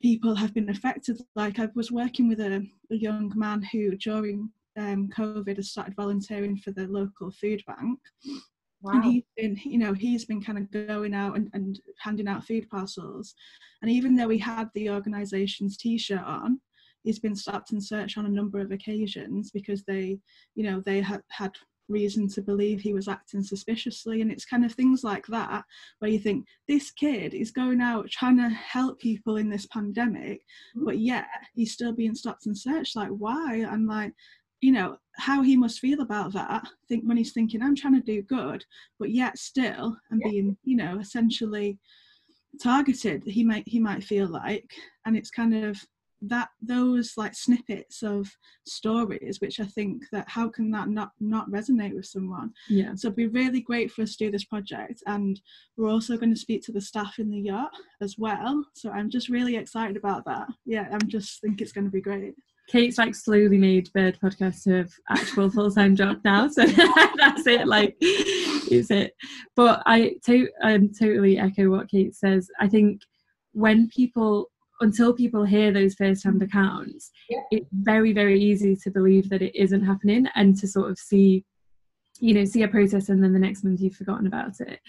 people 0.00 0.34
have 0.34 0.54
been 0.54 0.70
affected. 0.70 1.20
Like 1.34 1.58
i 1.58 1.68
was 1.74 1.90
working 1.90 2.28
with 2.28 2.40
a, 2.40 2.64
a 2.92 2.94
young 2.94 3.32
man 3.34 3.62
who 3.72 3.96
during 3.96 4.50
um, 4.78 5.08
covid 5.08 5.56
has 5.56 5.70
started 5.70 5.96
volunteering 5.96 6.56
for 6.56 6.70
the 6.70 6.86
local 6.86 7.32
food 7.32 7.62
bank 7.66 7.98
Wow. 8.82 8.92
And 8.94 9.04
he's 9.04 9.24
been, 9.36 9.60
you 9.64 9.78
know, 9.78 9.92
he's 9.92 10.24
been 10.24 10.42
kind 10.42 10.58
of 10.58 10.70
going 10.70 11.14
out 11.14 11.36
and, 11.36 11.50
and 11.52 11.78
handing 11.98 12.28
out 12.28 12.44
food 12.44 12.68
parcels. 12.70 13.34
And 13.82 13.90
even 13.90 14.16
though 14.16 14.28
he 14.28 14.38
had 14.38 14.68
the 14.74 14.90
organisation's 14.90 15.76
t-shirt 15.76 16.22
on, 16.24 16.60
he's 17.02 17.18
been 17.18 17.36
stopped 17.36 17.72
and 17.72 17.82
searched 17.82 18.16
on 18.18 18.26
a 18.26 18.30
number 18.30 18.58
of 18.58 18.72
occasions 18.72 19.50
because 19.50 19.82
they, 19.84 20.18
you 20.54 20.64
know, 20.64 20.80
they 20.80 21.00
had 21.00 21.22
had 21.28 21.52
reason 21.90 22.28
to 22.28 22.40
believe 22.40 22.80
he 22.80 22.94
was 22.94 23.08
acting 23.08 23.42
suspiciously 23.42 24.20
and 24.20 24.30
it's 24.30 24.44
kind 24.44 24.64
of 24.64 24.72
things 24.72 25.02
like 25.02 25.26
that 25.26 25.64
where 25.98 26.10
you 26.10 26.18
think 26.18 26.46
this 26.68 26.90
kid 26.92 27.34
is 27.34 27.50
going 27.50 27.80
out 27.80 28.08
trying 28.08 28.36
to 28.36 28.48
help 28.48 28.98
people 29.00 29.36
in 29.36 29.50
this 29.50 29.66
pandemic 29.66 30.38
mm-hmm. 30.76 30.84
but 30.84 30.98
yet 30.98 31.26
he's 31.54 31.72
still 31.72 31.92
being 31.92 32.14
stopped 32.14 32.46
and 32.46 32.56
searched 32.56 32.96
like 32.96 33.08
why 33.08 33.66
and 33.70 33.88
like 33.88 34.12
you 34.60 34.72
know 34.72 34.96
how 35.16 35.42
he 35.42 35.56
must 35.56 35.80
feel 35.80 36.00
about 36.00 36.32
that 36.32 36.66
think 36.88 37.04
when 37.04 37.16
he's 37.16 37.32
thinking 37.32 37.62
i'm 37.62 37.74
trying 37.74 37.94
to 37.94 38.00
do 38.00 38.22
good 38.22 38.64
but 38.98 39.10
yet 39.10 39.38
still 39.38 39.96
and 40.10 40.20
yeah. 40.22 40.30
being 40.30 40.56
you 40.64 40.76
know 40.76 40.98
essentially 40.98 41.78
targeted 42.58 43.22
he 43.24 43.44
might 43.44 43.66
he 43.66 43.78
might 43.78 44.02
feel 44.02 44.26
like. 44.26 44.70
And 45.06 45.16
it's 45.16 45.30
kind 45.30 45.64
of 45.64 45.78
that 46.22 46.48
those 46.60 47.14
like 47.16 47.34
snippets 47.34 48.02
of 48.02 48.30
stories 48.66 49.40
which 49.40 49.58
i 49.58 49.64
think 49.64 50.02
that 50.12 50.28
how 50.28 50.50
can 50.50 50.70
that 50.70 50.86
not 50.86 51.12
not 51.18 51.50
resonate 51.50 51.94
with 51.94 52.06
someone? 52.06 52.52
Yeah. 52.68 52.94
So 52.94 53.08
it'd 53.08 53.16
be 53.16 53.28
really 53.28 53.62
great 53.62 53.90
for 53.90 54.02
us 54.02 54.16
to 54.16 54.26
do 54.26 54.30
this 54.30 54.44
project 54.44 55.02
and 55.06 55.40
we're 55.76 55.88
also 55.88 56.18
going 56.18 56.34
to 56.34 56.40
speak 56.40 56.62
to 56.64 56.72
the 56.72 56.80
staff 56.80 57.18
in 57.18 57.30
the 57.30 57.38
YOT 57.38 57.70
as 58.02 58.16
well. 58.18 58.64
So 58.74 58.90
i'm 58.90 59.08
just 59.08 59.30
really 59.30 59.56
excited 59.56 59.96
about 59.96 60.24
that. 60.26 60.48
Yeah 60.66 60.88
i'm 60.92 61.08
just 61.08 61.40
think 61.40 61.60
it's 61.60 61.72
going 61.72 61.86
to 61.86 61.90
be 61.90 62.02
great 62.02 62.34
Kate's 62.70 62.98
like 62.98 63.14
slowly 63.14 63.58
made 63.58 63.92
Bird 63.92 64.18
Podcast 64.22 64.66
her 64.66 64.86
actual 65.08 65.50
full 65.50 65.70
time 65.70 65.96
job 65.96 66.20
now, 66.24 66.48
so 66.48 66.64
that's 67.16 67.46
it. 67.46 67.66
Like, 67.66 67.96
is 68.00 68.90
it? 68.90 69.12
But 69.56 69.82
I 69.86 70.14
to, 70.26 70.48
um, 70.62 70.90
totally 70.96 71.38
echo 71.38 71.68
what 71.68 71.90
Kate 71.90 72.14
says. 72.14 72.48
I 72.60 72.68
think 72.68 73.02
when 73.52 73.88
people 73.88 74.50
until 74.80 75.12
people 75.12 75.44
hear 75.44 75.72
those 75.72 75.94
first-hand 75.94 76.42
accounts, 76.42 77.10
yeah. 77.28 77.40
it's 77.50 77.68
very, 77.70 78.14
very 78.14 78.40
easy 78.40 78.74
to 78.74 78.90
believe 78.90 79.28
that 79.28 79.42
it 79.42 79.54
isn't 79.54 79.84
happening 79.84 80.26
and 80.34 80.56
to 80.56 80.66
sort 80.66 80.90
of 80.90 80.98
see, 80.98 81.44
you 82.18 82.32
know, 82.32 82.46
see 82.46 82.62
a 82.62 82.68
protest 82.68 83.10
and 83.10 83.22
then 83.22 83.34
the 83.34 83.38
next 83.38 83.62
month 83.62 83.80
you've 83.80 83.94
forgotten 83.94 84.26
about 84.26 84.58
it. 84.60 84.80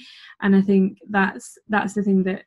And 0.41 0.55
I 0.55 0.61
think 0.61 0.99
that's 1.09 1.57
that's 1.67 1.93
the 1.93 2.03
thing 2.03 2.23
that 2.23 2.43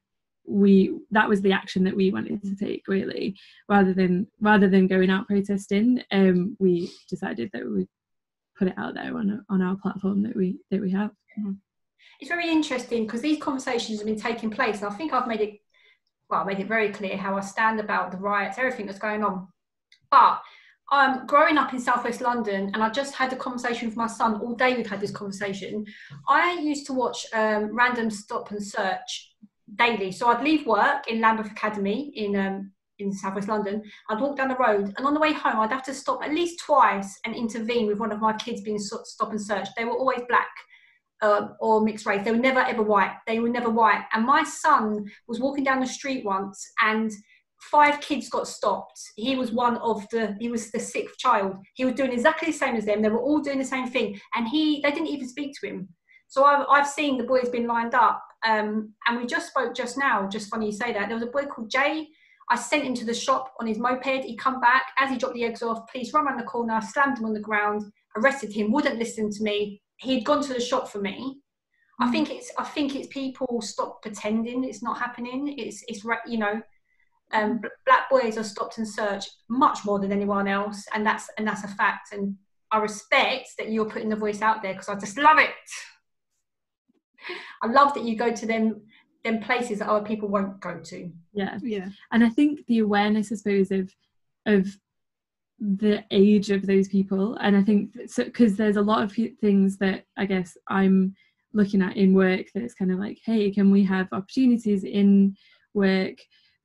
we 0.47 0.95
that 1.11 1.29
was 1.29 1.41
the 1.43 1.53
action 1.53 1.85
that 1.85 1.97
we 1.97 2.11
wanted 2.11 2.43
to 2.43 2.55
take 2.57 2.87
really 2.87 3.35
rather 3.69 3.95
than 3.95 4.27
rather 4.41 4.69
than 4.69 4.87
going 4.87 5.11
out 5.11 5.27
protesting 5.27 6.03
um 6.11 6.57
we 6.59 6.91
decided 7.09 7.51
that 7.53 7.65
we 7.65 7.87
put 8.59 8.69
it 8.69 8.75
out 8.77 8.95
there 8.95 9.17
on 9.17 9.45
on 9.49 9.63
our 9.63 9.77
platform 9.77 10.23
that 10.23 10.37
we 10.37 10.59
that 10.71 10.81
we 10.81 10.91
have 10.91 11.11
mm-hmm. 11.39 11.53
it's 12.21 12.29
very 12.29 12.51
interesting 12.51 13.07
because 13.07 13.23
these 13.23 13.43
conversations 13.43 13.99
have 13.99 14.07
been 14.07 14.21
taking 14.21 14.51
place 14.51 14.83
and 14.83 14.93
i 14.93 14.95
think 14.95 15.13
i've 15.13 15.27
made 15.27 15.41
it 15.41 15.61
well, 16.29 16.45
made 16.45 16.61
it 16.61 16.67
very 16.67 16.91
clear 16.91 17.17
how 17.17 17.37
I 17.37 17.41
stand 17.41 17.81
about 17.81 18.11
the 18.11 18.17
riots, 18.17 18.59
everything 18.59 18.87
that's 18.87 18.99
going 18.99 19.23
on. 19.23 19.49
But 20.11 20.41
um, 20.93 21.27
growing 21.27 21.59
up 21.59 21.73
in 21.73 21.81
southwest 21.81 22.21
London, 22.21 22.71
and 22.75 22.83
I 22.83 22.91
just 22.91 23.15
had 23.15 23.33
a 23.33 23.37
conversation 23.37 23.89
with 23.89 23.97
my 23.97 24.07
son 24.07 24.41
all 24.41 24.55
day. 24.55 24.75
We've 24.75 24.89
had 24.89 25.01
this 25.01 25.11
conversation. 25.11 25.85
I 26.29 26.59
used 26.59 26.87
to 26.87 26.93
watch 26.93 27.27
um, 27.33 27.75
random 27.75 28.11
stop 28.11 28.51
and 28.51 28.63
search 28.63 29.33
daily. 29.77 30.13
So 30.13 30.29
I'd 30.29 30.45
leave 30.45 30.67
work 30.67 31.09
in 31.09 31.21
Lambeth 31.21 31.51
Academy 31.51 32.13
in 32.15 32.37
um, 32.37 32.73
in 32.99 33.13
southwest 33.13 33.49
London. 33.49 33.83
I'd 34.09 34.21
walk 34.21 34.37
down 34.37 34.49
the 34.49 34.57
road, 34.57 34.95
and 34.97 35.07
on 35.07 35.15
the 35.15 35.21
way 35.21 35.33
home, 35.33 35.61
I'd 35.61 35.73
have 35.73 35.83
to 35.85 35.95
stop 35.95 36.23
at 36.23 36.31
least 36.33 36.63
twice 36.65 37.19
and 37.25 37.35
intervene 37.35 37.87
with 37.87 37.99
one 37.99 38.13
of 38.13 38.21
my 38.21 38.33
kids 38.35 38.63
being 38.63 38.79
stop 38.79 39.31
and 39.31 39.41
searched. 39.41 39.73
They 39.77 39.85
were 39.85 39.97
always 39.97 40.23
black 40.29 40.51
uh, 41.23 41.49
or 41.61 41.81
mixed 41.81 42.07
race. 42.07 42.25
They 42.25 42.31
were 42.31 42.37
never 42.37 42.61
ever 42.61 42.83
white. 42.83 43.15
They 43.27 43.41
were 43.41 43.49
never 43.49 43.71
white. 43.71 44.05
And 44.13 44.25
my 44.25 44.45
son 44.45 45.05
was 45.27 45.41
walking 45.41 45.65
down 45.65 45.81
the 45.81 45.87
street 45.87 46.25
once, 46.25 46.65
and 46.81 47.11
five 47.61 48.01
kids 48.01 48.29
got 48.29 48.47
stopped. 48.47 49.01
He 49.17 49.37
was 49.37 49.51
one 49.51 49.79
of 49.79 50.07
the. 50.11 50.37
He 50.41 50.49
was 50.49 50.71
the 50.71 50.81
sixth 50.81 51.19
child. 51.19 51.57
He 51.75 51.85
was 51.85 51.95
doing 51.95 52.13
exactly 52.13 52.53
the 52.53 52.59
same 52.59 52.77
as 52.77 52.85
them. 52.85 53.03
They 53.03 53.09
were 53.09 53.23
all 53.23 53.41
doing 53.41 53.59
the 53.59 53.65
same 53.65 53.89
thing, 53.89 54.21
and 54.35 54.49
he. 54.49 54.81
They 54.83 54.91
didn't 54.91 55.09
even 55.09 55.29
speak 55.29 55.53
to 55.61 55.69
him. 55.69 55.89
So 56.29 56.45
I've, 56.45 56.67
I've 56.69 56.89
seen 56.89 57.17
the 57.17 57.25
boys 57.25 57.49
been 57.49 57.67
lined 57.67 57.95
up, 57.95 58.21
um, 58.45 58.93
and 59.07 59.19
we 59.19 59.27
just 59.27 59.49
spoke 59.49 59.75
just 59.75 59.97
now. 59.99 60.29
Just 60.29 60.51
funny 60.51 60.67
you 60.67 60.73
say 60.73 60.93
that. 60.93 61.09
There 61.09 61.17
was 61.17 61.27
a 61.27 61.31
boy 61.31 61.45
called 61.45 61.71
Jay. 61.71 62.09
I 62.51 62.57
sent 62.57 62.85
him 62.85 62.95
to 62.95 63.05
the 63.07 63.15
shop 63.15 63.55
on 63.59 63.67
his 63.67 63.79
moped. 63.79 64.25
He 64.25 64.37
come 64.37 64.61
back 64.61 64.93
as 64.99 65.11
he 65.11 65.17
dropped 65.17 65.35
the 65.35 65.45
eggs 65.45 65.63
off. 65.63 65.91
Police 65.91 66.13
run 66.13 66.27
around 66.27 66.39
the 66.39 66.45
corner, 66.45 66.81
slammed 66.81 67.19
him 67.19 67.25
on 67.25 67.33
the 67.33 67.41
ground, 67.41 67.83
arrested 68.17 68.53
him. 68.53 68.71
Wouldn't 68.71 68.99
listen 68.99 69.31
to 69.31 69.43
me 69.43 69.81
he'd 69.99 70.25
gone 70.25 70.43
to 70.43 70.53
the 70.53 70.61
shop 70.61 70.89
for 70.89 71.01
me. 71.01 71.41
I 72.01 72.09
mm. 72.09 72.13
think 72.13 72.31
it's 72.31 72.51
I 72.59 72.65
think 72.65 72.95
it's 72.95 73.09
people 73.09 73.61
stop 73.61 74.03
pretending 74.03 74.65
it's 74.65 74.83
not 74.83 74.99
happening. 74.99 75.55
It's 75.59 75.85
it's 75.89 76.05
you 76.27 76.39
know, 76.39 76.61
um, 77.33 77.61
black 77.87 78.11
boys 78.11 78.37
are 78.37 78.45
stopped 78.45 78.79
and 78.79 78.89
searched 78.89 79.31
much 79.49 79.85
more 79.85 79.99
than 79.99 80.13
anyone 80.13 80.49
else, 80.49 80.85
and 80.95 81.07
that's 81.07 81.29
and 81.39 81.47
that's 81.47 81.65
a 81.65 81.69
fact. 81.69 82.13
And 82.13 82.37
I 82.71 82.79
respect 82.79 83.51
that 83.59 83.71
you're 83.71 83.89
putting 83.89 84.09
the 84.09 84.17
voice 84.17 84.43
out 84.43 84.63
there 84.63 84.73
because 84.73 84.89
I 84.89 84.97
just 84.97 85.19
love 85.19 85.39
it. 85.39 85.51
I 87.65 87.67
love 87.67 87.95
that 87.95 88.05
you 88.05 88.17
go 88.17 88.33
to 88.33 88.47
them 88.47 88.81
them 89.25 89.41
places 89.41 89.79
that 89.79 89.89
other 89.89 90.05
people 90.05 90.29
won't 90.29 90.61
go 90.61 90.79
to. 90.79 91.11
Yeah, 91.33 91.59
yeah. 91.63 91.89
And 92.13 92.23
I 92.23 92.29
think 92.29 92.67
the 92.67 92.81
awareness, 92.81 93.33
I 93.33 93.37
suppose, 93.37 93.71
of 93.71 93.91
of 94.47 94.67
the 95.59 96.05
age 96.11 96.51
of 96.51 96.67
those 96.67 96.89
people 96.89 97.37
and 97.37 97.57
i 97.57 97.63
think 97.63 97.91
so 98.07 98.25
because 98.25 98.57
there's 98.57 98.77
a 98.77 98.83
lot 98.83 99.03
of 99.03 99.13
things 99.41 99.79
that 99.79 100.05
i 100.17 100.27
guess 100.27 100.57
i'm 100.69 101.15
looking 101.53 101.81
at 101.81 101.97
in 101.97 102.13
work 102.13 102.47
that's 102.55 102.75
kind 102.75 102.91
of 102.91 102.99
like 102.99 103.19
hey 103.25 103.51
can 103.51 103.71
we 103.71 103.83
have 103.83 104.09
opportunities 104.13 104.83
in 104.83 105.35
work 105.73 106.19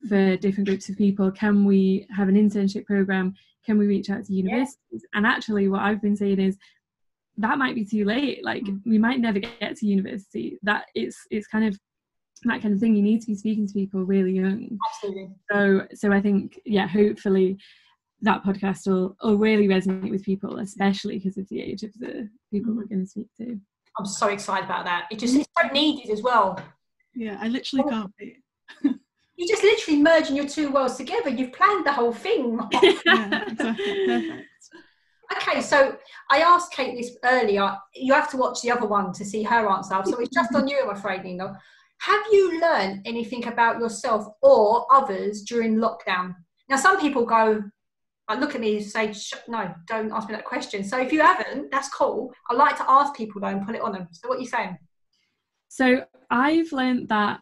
for 0.08 0.36
different 0.38 0.68
groups 0.68 0.90
of 0.90 0.98
people 0.98 1.32
can 1.32 1.64
we 1.66 2.08
have 2.10 2.28
an 2.28 2.36
internship 2.36 2.84
program 2.86 3.34
can 3.64 3.78
we 3.78 3.86
reach 3.86 4.10
out 4.10 4.26
to 4.26 4.34
universities 4.34 4.80
yeah. 4.92 5.00
and 5.14 5.26
actually 5.26 5.70
what 5.70 5.82
i've 5.82 6.02
been 6.02 6.16
saying 6.16 6.40
is 6.40 6.58
that 7.40 7.58
might 7.58 7.76
be 7.76 7.86
too 7.86 8.06
late 8.06 8.44
like 8.44 8.64
mm. 8.64 8.80
we 8.86 8.98
might 8.98 9.20
never 9.20 9.40
get 9.40 9.76
to 9.76 9.86
university 9.86 10.58
that 10.64 10.86
it's 10.96 11.18
it's 11.32 11.48
kind 11.48 11.66
of 11.66 11.78
that 12.44 12.62
kind 12.62 12.74
of 12.74 12.80
thing 12.80 12.96
you 12.96 13.02
need 13.04 13.20
to 13.20 13.28
be 13.28 13.36
speaking 13.36 13.68
to 13.68 13.74
people 13.74 14.04
really 14.04 14.34
young 14.34 14.78
absolutely 14.90 15.30
so 15.52 15.86
so 15.94 16.12
i 16.12 16.22
think 16.22 16.60
yeah 16.66 16.88
hopefully 16.88 17.58
that 18.22 18.44
podcast 18.44 18.88
will, 18.88 19.16
will 19.24 19.38
really 19.38 19.68
resonate 19.68 20.10
with 20.10 20.24
people, 20.24 20.60
especially 20.60 21.18
because 21.18 21.38
of 21.38 21.48
the 21.50 21.62
age 21.62 21.84
of 21.84 21.94
the 22.00 22.30
people 22.52 22.74
we're 22.74 22.86
going 22.86 23.04
to 23.04 23.10
speak 23.10 23.28
to. 23.38 23.60
I'm 23.98 24.06
so 24.06 24.28
excited 24.28 24.66
about 24.66 24.86
that. 24.86 25.08
It 25.12 25.20
just 25.20 25.36
it's 25.36 25.48
so 25.60 25.68
needed 25.70 26.12
as 26.12 26.22
well. 26.22 26.60
Yeah, 27.14 27.38
I 27.42 27.48
literally 27.48 27.84
oh. 27.88 27.90
can't 27.90 28.12
wait. 28.20 28.38
you're 29.36 29.48
just 29.48 29.64
literally 29.64 30.02
merging 30.02 30.36
your 30.36 30.48
two 30.48 30.72
worlds 30.72 30.96
together. 30.96 31.30
You've 31.30 31.54
planned 31.54 31.86
the 31.86 31.94
whole 31.94 32.14
thing. 32.14 32.60
yeah, 32.72 33.44
exactly. 33.48 34.06
Perfect. 34.06 34.49
Okay, 35.36 35.62
so 35.62 35.96
I 36.32 36.40
asked 36.42 36.72
Kate 36.74 36.98
this 36.98 37.18
earlier. 37.24 37.78
You 37.94 38.14
have 38.14 38.30
to 38.32 38.38
watch 38.38 38.62
the 38.62 38.72
other 38.72 38.88
one 38.88 39.14
to 39.14 39.24
see 39.24 39.44
her 39.44 39.70
answer. 39.70 40.02
So 40.06 40.20
it's 40.20 40.34
just 40.34 40.54
on 40.56 40.68
you, 40.68 40.80
I'm 40.84 40.90
afraid, 40.90 41.24
Nina. 41.24 41.58
Have 42.00 42.24
you 42.32 42.60
learned 42.62 43.02
anything 43.06 43.46
about 43.48 43.80
yourself 43.80 44.26
or 44.42 44.88
others 44.92 45.44
during 45.44 45.76
lockdown? 45.76 46.36
Now, 46.70 46.78
some 46.78 47.00
people 47.00 47.26
go, 47.26 47.64
like 48.30 48.40
look 48.40 48.56
at 48.56 48.62
me 48.62 48.78
and 48.78 48.86
say, 48.86 49.14
no, 49.48 49.74
don't 49.88 50.12
ask 50.12 50.28
me 50.28 50.36
that 50.36 50.46
question. 50.46 50.84
So 50.84 51.00
if 51.00 51.12
you 51.12 51.22
haven't, 51.22 51.72
that's 51.72 51.90
cool. 51.90 52.32
I 52.50 52.54
like 52.54 52.78
to 52.78 52.90
ask 52.90 53.16
people 53.16 53.42
though 53.42 53.48
and 53.48 53.66
put 53.66 53.76
it 53.76 53.82
on 53.82 53.92
them. 53.92 54.08
So 54.12 54.30
what 54.30 54.38
are 54.38 54.42
you 54.42 54.48
saying? 54.48 54.78
So 55.68 56.06
I've 56.30 56.72
learned 56.72 57.10
that 57.10 57.42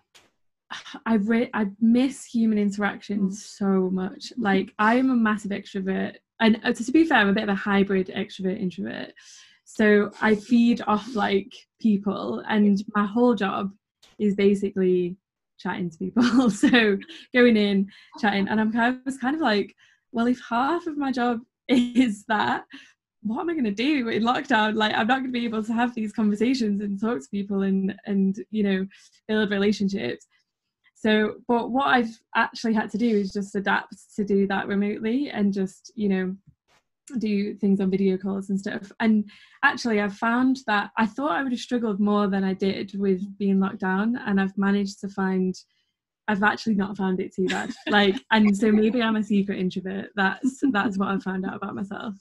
I 1.06 1.16
re- 1.16 1.50
I 1.54 1.68
miss 1.80 2.26
human 2.26 2.58
interaction 2.58 3.32
so 3.32 3.90
much. 3.92 4.32
Like 4.38 4.74
I'm 4.80 5.12
a 5.12 5.16
massive 5.16 5.52
extrovert, 5.52 6.16
and 6.40 6.60
uh, 6.64 6.74
to 6.74 6.92
be 6.92 7.06
fair, 7.06 7.20
I'm 7.20 7.30
a 7.30 7.34
bit 7.34 7.44
of 7.44 7.50
a 7.50 7.56
hybrid 7.56 8.08
extrovert 8.08 8.60
introvert. 8.60 9.14
So 9.66 10.12
I 10.22 10.36
feed 10.36 10.82
off 10.88 11.16
like 11.16 11.52
people, 11.82 12.44
and 12.48 12.82
my 12.96 13.06
whole 13.06 13.36
job 13.36 13.72
is 14.20 14.36
basically 14.36 15.18
chatting 15.60 15.90
to 15.90 15.98
people. 15.98 16.50
so 16.50 16.98
going 17.34 17.58
in, 17.58 17.90
chatting, 18.20 18.48
and 18.48 18.60
I'm 18.60 18.72
kind 18.72 18.96
of, 18.96 19.06
was 19.06 19.18
kind 19.18 19.36
of 19.36 19.42
like 19.42 19.76
well, 20.12 20.28
if 20.28 20.42
half 20.50 20.88
of 20.88 20.98
my 20.98 21.12
job 21.12 21.42
is 21.68 22.26
that, 22.28 22.66
what 23.24 23.42
am 23.42 23.50
I 23.50 23.54
going 23.54 23.66
to 23.66 23.72
do 23.72 24.08
in 24.10 24.24
lockdown? 24.24 24.76
Like, 24.76 24.94
I'm 24.94 25.08
not 25.08 25.20
going 25.20 25.32
to 25.32 25.40
be 25.40 25.46
able 25.46 25.64
to 25.64 25.74
have 25.74 25.94
these 25.94 26.14
conversations 26.14 26.82
and 26.82 27.00
talk 27.00 27.20
to 27.20 27.30
people 27.30 27.64
and 27.64 27.94
and 28.06 28.38
you 28.52 28.64
know 28.64 28.88
build 29.28 29.52
relationships. 29.52 30.26
So, 31.00 31.36
but 31.48 31.70
what 31.70 31.88
I've 31.88 32.20
actually 32.36 32.74
had 32.74 32.90
to 32.92 32.98
do 32.98 33.08
is 33.08 33.32
just 33.32 33.56
adapt 33.56 33.96
to 34.16 34.24
do 34.24 34.48
that 34.48 34.68
remotely 34.68 35.30
and 35.30 35.54
just 35.54 35.92
you 35.96 36.10
know 36.10 36.36
do 37.20 37.54
things 37.56 37.80
on 37.80 37.92
video 37.92 38.18
calls 38.18 38.50
and 38.50 38.60
stuff. 38.60 38.92
And 39.00 39.30
actually, 39.64 40.02
I've 40.02 40.18
found 40.18 40.58
that 40.66 40.90
I 40.98 41.06
thought 41.06 41.32
I 41.32 41.44
would 41.44 41.52
have 41.52 41.62
struggled 41.62 42.00
more 42.00 42.28
than 42.28 42.44
I 42.44 42.54
did 42.54 42.98
with 42.98 43.22
being 43.38 43.60
locked 43.60 43.80
down, 43.80 44.18
and 44.26 44.42
I've 44.42 44.58
managed 44.58 45.00
to 45.02 45.10
find 45.10 45.56
I've 46.28 46.44
actually 46.44 46.76
not 46.76 46.98
found 46.98 47.20
it 47.20 47.34
too 47.34 47.48
bad. 47.48 47.74
Like, 47.88 48.16
and 48.32 48.56
so 48.56 48.72
maybe 48.72 49.02
I'm 49.02 49.16
a 49.16 49.24
secret 49.24 49.60
introvert. 49.60 50.10
That's 50.16 50.60
that's 50.72 50.98
what 50.98 51.10
I've 51.10 51.24
found 51.24 51.46
out 51.46 51.56
about 51.56 51.76
myself. 51.76 52.16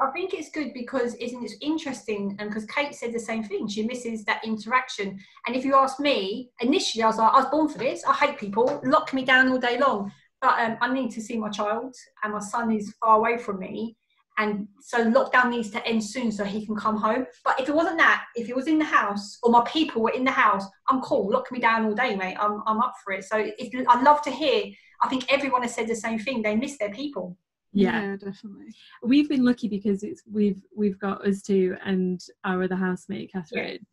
I 0.00 0.10
think 0.12 0.34
it's 0.34 0.50
good 0.50 0.72
because 0.72 1.14
isn't 1.16 1.44
it 1.44 1.52
interesting? 1.60 2.36
And 2.38 2.48
because 2.48 2.64
Kate 2.66 2.94
said 2.94 3.12
the 3.12 3.20
same 3.20 3.44
thing, 3.44 3.68
she 3.68 3.84
misses 3.84 4.24
that 4.24 4.44
interaction. 4.44 5.18
And 5.46 5.56
if 5.56 5.64
you 5.64 5.74
ask 5.74 6.00
me, 6.00 6.50
initially 6.60 7.02
I 7.02 7.06
was 7.08 7.18
like, 7.18 7.32
I 7.32 7.38
was 7.38 7.50
born 7.50 7.68
for 7.68 7.78
this. 7.78 8.04
I 8.04 8.14
hate 8.14 8.38
people. 8.38 8.80
Lock 8.84 9.12
me 9.12 9.24
down 9.24 9.48
all 9.50 9.58
day 9.58 9.78
long. 9.78 10.10
but 10.40 10.58
um, 10.60 10.76
I 10.80 10.92
need 10.92 11.10
to 11.12 11.20
see 11.20 11.36
my 11.36 11.48
child, 11.50 11.94
and 12.22 12.32
my 12.32 12.38
son 12.40 12.70
is 12.70 12.94
far 13.00 13.16
away 13.16 13.38
from 13.38 13.58
me. 13.58 13.96
And 14.38 14.68
so 14.80 15.04
lockdown 15.10 15.50
needs 15.50 15.70
to 15.70 15.84
end 15.86 16.02
soon 16.02 16.30
so 16.30 16.44
he 16.44 16.64
can 16.64 16.76
come 16.76 16.96
home. 16.96 17.26
But 17.44 17.58
if 17.60 17.68
it 17.68 17.74
wasn't 17.74 17.98
that, 17.98 18.24
if 18.36 18.46
he 18.46 18.52
was 18.52 18.68
in 18.68 18.78
the 18.78 18.84
house 18.84 19.38
or 19.42 19.50
my 19.50 19.64
people 19.66 20.00
were 20.02 20.12
in 20.12 20.24
the 20.24 20.30
house, 20.30 20.64
I'm 20.88 21.00
cool. 21.00 21.28
Lock 21.30 21.50
me 21.50 21.58
down 21.58 21.84
all 21.86 21.94
day, 21.94 22.14
mate. 22.14 22.36
I'm, 22.40 22.62
I'm 22.66 22.80
up 22.80 22.94
for 23.04 23.12
it. 23.12 23.24
So 23.24 23.36
if, 23.36 23.86
I 23.88 24.00
love 24.02 24.22
to 24.22 24.30
hear. 24.30 24.72
I 25.02 25.08
think 25.08 25.26
everyone 25.32 25.62
has 25.62 25.74
said 25.74 25.88
the 25.88 25.94
same 25.96 26.18
thing. 26.18 26.42
They 26.42 26.56
miss 26.56 26.78
their 26.78 26.90
people. 26.90 27.36
Yeah. 27.72 28.00
yeah, 28.00 28.16
definitely. 28.16 28.72
We've 29.02 29.28
been 29.28 29.44
lucky 29.44 29.68
because 29.68 30.02
it's 30.02 30.22
we've 30.32 30.60
we've 30.74 30.98
got 30.98 31.26
us 31.26 31.42
two 31.42 31.76
and 31.84 32.20
our 32.44 32.62
other 32.62 32.74
housemate 32.76 33.30
Catherine. 33.32 33.86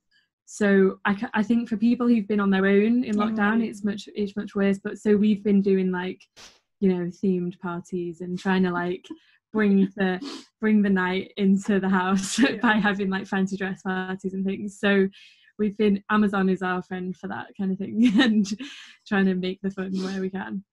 So 0.46 1.00
I, 1.06 1.18
I 1.34 1.44
think 1.44 1.70
for 1.70 1.78
people 1.78 2.08
who've 2.08 2.28
been 2.28 2.40
on 2.40 2.52
their 2.52 2.66
own 2.68 3.04
in 3.04 3.16
lockdown, 3.16 3.62
Mm. 3.62 3.68
it's 3.68 3.84
much 3.84 4.08
it's 4.16 4.36
much 4.36 4.56
worse. 4.56 4.80
But 4.80 4.98
so 4.98 5.16
we've 5.18 5.44
been 5.44 5.62
doing 5.62 5.92
like, 5.92 6.22
you 6.80 6.90
know, 6.90 7.06
themed 7.06 7.60
parties 7.60 8.22
and 8.22 8.38
trying 8.40 8.64
to 8.64 8.72
like 8.72 9.06
bring 9.56 9.88
the 9.96 10.20
bring 10.60 10.82
the 10.82 10.90
night 10.90 11.32
into 11.38 11.80
the 11.80 11.90
house 11.90 12.40
by 12.62 12.74
having 12.74 13.10
like 13.10 13.26
fancy 13.26 13.56
dress 13.56 13.82
parties 13.82 14.34
and 14.34 14.46
things. 14.46 14.78
So 14.80 15.08
we've 15.58 15.78
been 15.78 16.04
Amazon 16.12 16.50
is 16.50 16.62
our 16.62 16.84
friend 16.84 17.16
for 17.16 17.28
that 17.30 17.48
kind 17.58 17.72
of 17.72 17.78
thing 17.78 18.12
and 18.22 18.46
trying 19.08 19.26
to 19.26 19.36
make 19.36 19.62
the 19.62 19.72
fun 19.72 19.92
where 20.04 20.22
we 20.22 20.30
can. 20.30 20.64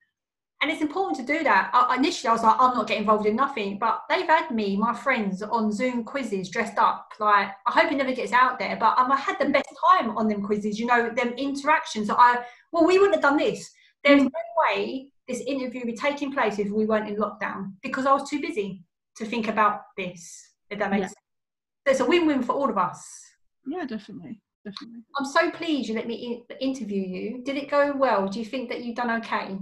And 0.60 0.70
it's 0.70 0.80
important 0.80 1.16
to 1.26 1.38
do 1.38 1.42
that. 1.42 1.70
I, 1.72 1.96
initially, 1.96 2.28
I 2.28 2.32
was 2.32 2.44
like, 2.44 2.54
I'm 2.56 2.76
not 2.76 2.86
getting 2.86 3.02
involved 3.02 3.26
in 3.26 3.34
nothing, 3.34 3.78
but 3.80 4.02
they've 4.08 4.28
had 4.28 4.52
me, 4.52 4.76
my 4.76 4.94
friends, 4.94 5.42
on 5.42 5.72
Zoom 5.72 6.04
quizzes 6.04 6.50
dressed 6.50 6.78
up. 6.78 7.08
Like, 7.18 7.48
I 7.66 7.72
hope 7.72 7.90
it 7.90 7.96
never 7.96 8.12
gets 8.12 8.30
out 8.30 8.60
there, 8.60 8.76
but 8.76 8.96
um, 8.96 9.10
I 9.10 9.16
had 9.16 9.40
the 9.40 9.48
best 9.48 9.70
time 9.90 10.16
on 10.16 10.28
them 10.28 10.40
quizzes, 10.40 10.78
you 10.78 10.86
know, 10.86 11.10
them 11.10 11.30
interactions. 11.30 12.10
I, 12.10 12.44
well, 12.70 12.86
we 12.86 12.96
wouldn't 13.00 13.16
have 13.16 13.22
done 13.22 13.38
this. 13.38 13.72
There's 14.04 14.22
mm. 14.22 14.24
no 14.24 14.74
way 14.74 15.12
this 15.28 15.40
interview 15.40 15.80
would 15.80 15.92
be 15.92 15.96
taking 15.96 16.32
place 16.32 16.58
if 16.58 16.70
we 16.70 16.86
weren't 16.86 17.08
in 17.08 17.16
lockdown 17.16 17.72
because 17.82 18.06
I 18.06 18.12
was 18.12 18.28
too 18.28 18.40
busy 18.40 18.82
to 19.16 19.24
think 19.24 19.48
about 19.48 19.82
this, 19.96 20.52
if 20.70 20.78
that 20.78 20.90
makes 20.90 21.02
Yeah. 21.02 21.06
sense. 21.06 21.16
So 21.86 21.90
it's 21.92 22.00
a 22.00 22.04
win 22.06 22.26
win 22.26 22.42
for 22.42 22.52
all 22.52 22.70
of 22.70 22.78
us. 22.78 23.04
Yeah, 23.66 23.84
definitely, 23.84 24.40
definitely. 24.64 25.02
I'm 25.18 25.24
so 25.24 25.50
pleased 25.50 25.88
you 25.88 25.94
let 25.94 26.06
me 26.06 26.44
in- 26.50 26.56
interview 26.60 27.02
you. 27.02 27.42
Did 27.44 27.56
it 27.56 27.70
go 27.70 27.92
well? 27.96 28.28
Do 28.28 28.38
you 28.38 28.44
think 28.44 28.68
that 28.70 28.82
you've 28.82 28.96
done 28.96 29.10
okay? 29.20 29.58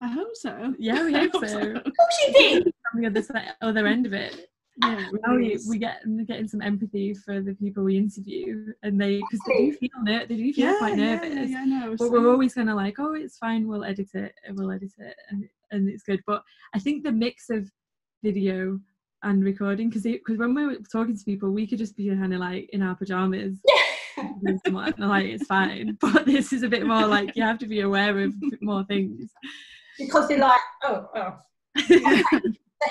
I 0.00 0.08
hope 0.08 0.34
so. 0.34 0.74
Yeah, 0.78 1.04
we 1.04 1.12
hope 1.12 1.32
so. 1.46 1.58
Of 1.58 1.84
course 1.84 2.18
you 2.26 2.32
did. 2.32 2.74
On 2.94 3.00
the 3.00 3.06
other 3.06 3.22
side, 3.22 3.54
other 3.60 3.86
end 3.86 4.06
of 4.06 4.12
it. 4.12 4.50
Yeah, 4.82 5.08
it 5.12 5.20
Oh, 5.26 5.36
we, 5.36 5.58
we 5.68 5.78
get 5.78 6.00
we're 6.06 6.24
getting 6.24 6.48
some 6.48 6.62
empathy 6.62 7.14
for 7.14 7.40
the 7.40 7.54
people 7.54 7.84
we 7.84 7.96
interview, 7.96 8.72
and 8.82 9.00
they 9.00 9.18
because 9.18 9.40
they 9.46 9.70
do 9.70 9.72
feel 9.76 10.02
ner- 10.02 10.26
they 10.26 10.36
do 10.36 10.52
feel 10.52 10.72
yeah, 10.72 10.78
quite 10.78 10.96
nervous. 10.96 11.34
yeah, 11.34 11.44
yeah, 11.44 11.64
no, 11.64 11.96
But 11.98 12.10
we're 12.10 12.30
always 12.30 12.54
kind 12.54 12.70
of 12.70 12.76
like, 12.76 12.98
oh, 12.98 13.14
it's 13.14 13.38
fine, 13.38 13.66
we'll 13.68 13.84
edit 13.84 14.10
it, 14.14 14.34
and 14.44 14.58
we'll 14.58 14.70
edit 14.72 14.92
it, 14.98 15.16
and 15.30 15.48
and 15.70 15.88
it's 15.88 16.02
good. 16.02 16.22
But 16.26 16.42
I 16.74 16.78
think 16.78 17.04
the 17.04 17.12
mix 17.12 17.50
of 17.50 17.70
video 18.22 18.80
and 19.22 19.44
recording, 19.44 19.88
because 19.88 20.02
because 20.04 20.38
when 20.38 20.54
we're 20.54 20.76
talking 20.90 21.16
to 21.16 21.24
people, 21.24 21.50
we 21.50 21.66
could 21.66 21.78
just 21.78 21.96
be 21.96 22.08
kind 22.08 22.32
of 22.32 22.40
like 22.40 22.70
in 22.72 22.82
our 22.82 22.94
pajamas. 22.94 23.58
with 24.42 24.60
someone, 24.64 24.92
and 24.98 25.08
like 25.08 25.26
it's 25.26 25.46
fine, 25.46 25.96
but 26.00 26.26
this 26.26 26.52
is 26.52 26.62
a 26.62 26.68
bit 26.68 26.86
more 26.86 27.06
like 27.06 27.34
you 27.36 27.42
have 27.42 27.58
to 27.58 27.66
be 27.66 27.80
aware 27.80 28.18
of 28.18 28.34
more 28.60 28.84
things. 28.84 29.30
because 29.98 30.28
they're 30.28 30.38
like, 30.38 30.60
oh, 30.84 31.06
oh. 31.14 31.38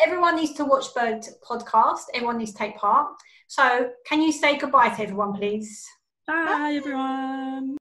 Everyone 0.04 0.36
needs 0.36 0.54
to 0.54 0.65
watch 0.65 0.93
Bird 0.93 1.25
podcast. 1.43 2.04
Everyone 2.13 2.38
needs 2.38 2.52
to 2.52 2.58
take 2.60 2.78
part. 2.78 3.08
So 3.47 3.89
can 4.06 4.21
you 4.21 4.32
say 4.32 4.58
goodbye 4.58 4.89
to 4.89 5.02
everyone, 5.02 5.34
please? 5.34 5.88
Bye, 6.28 6.73
everyone. 6.75 7.75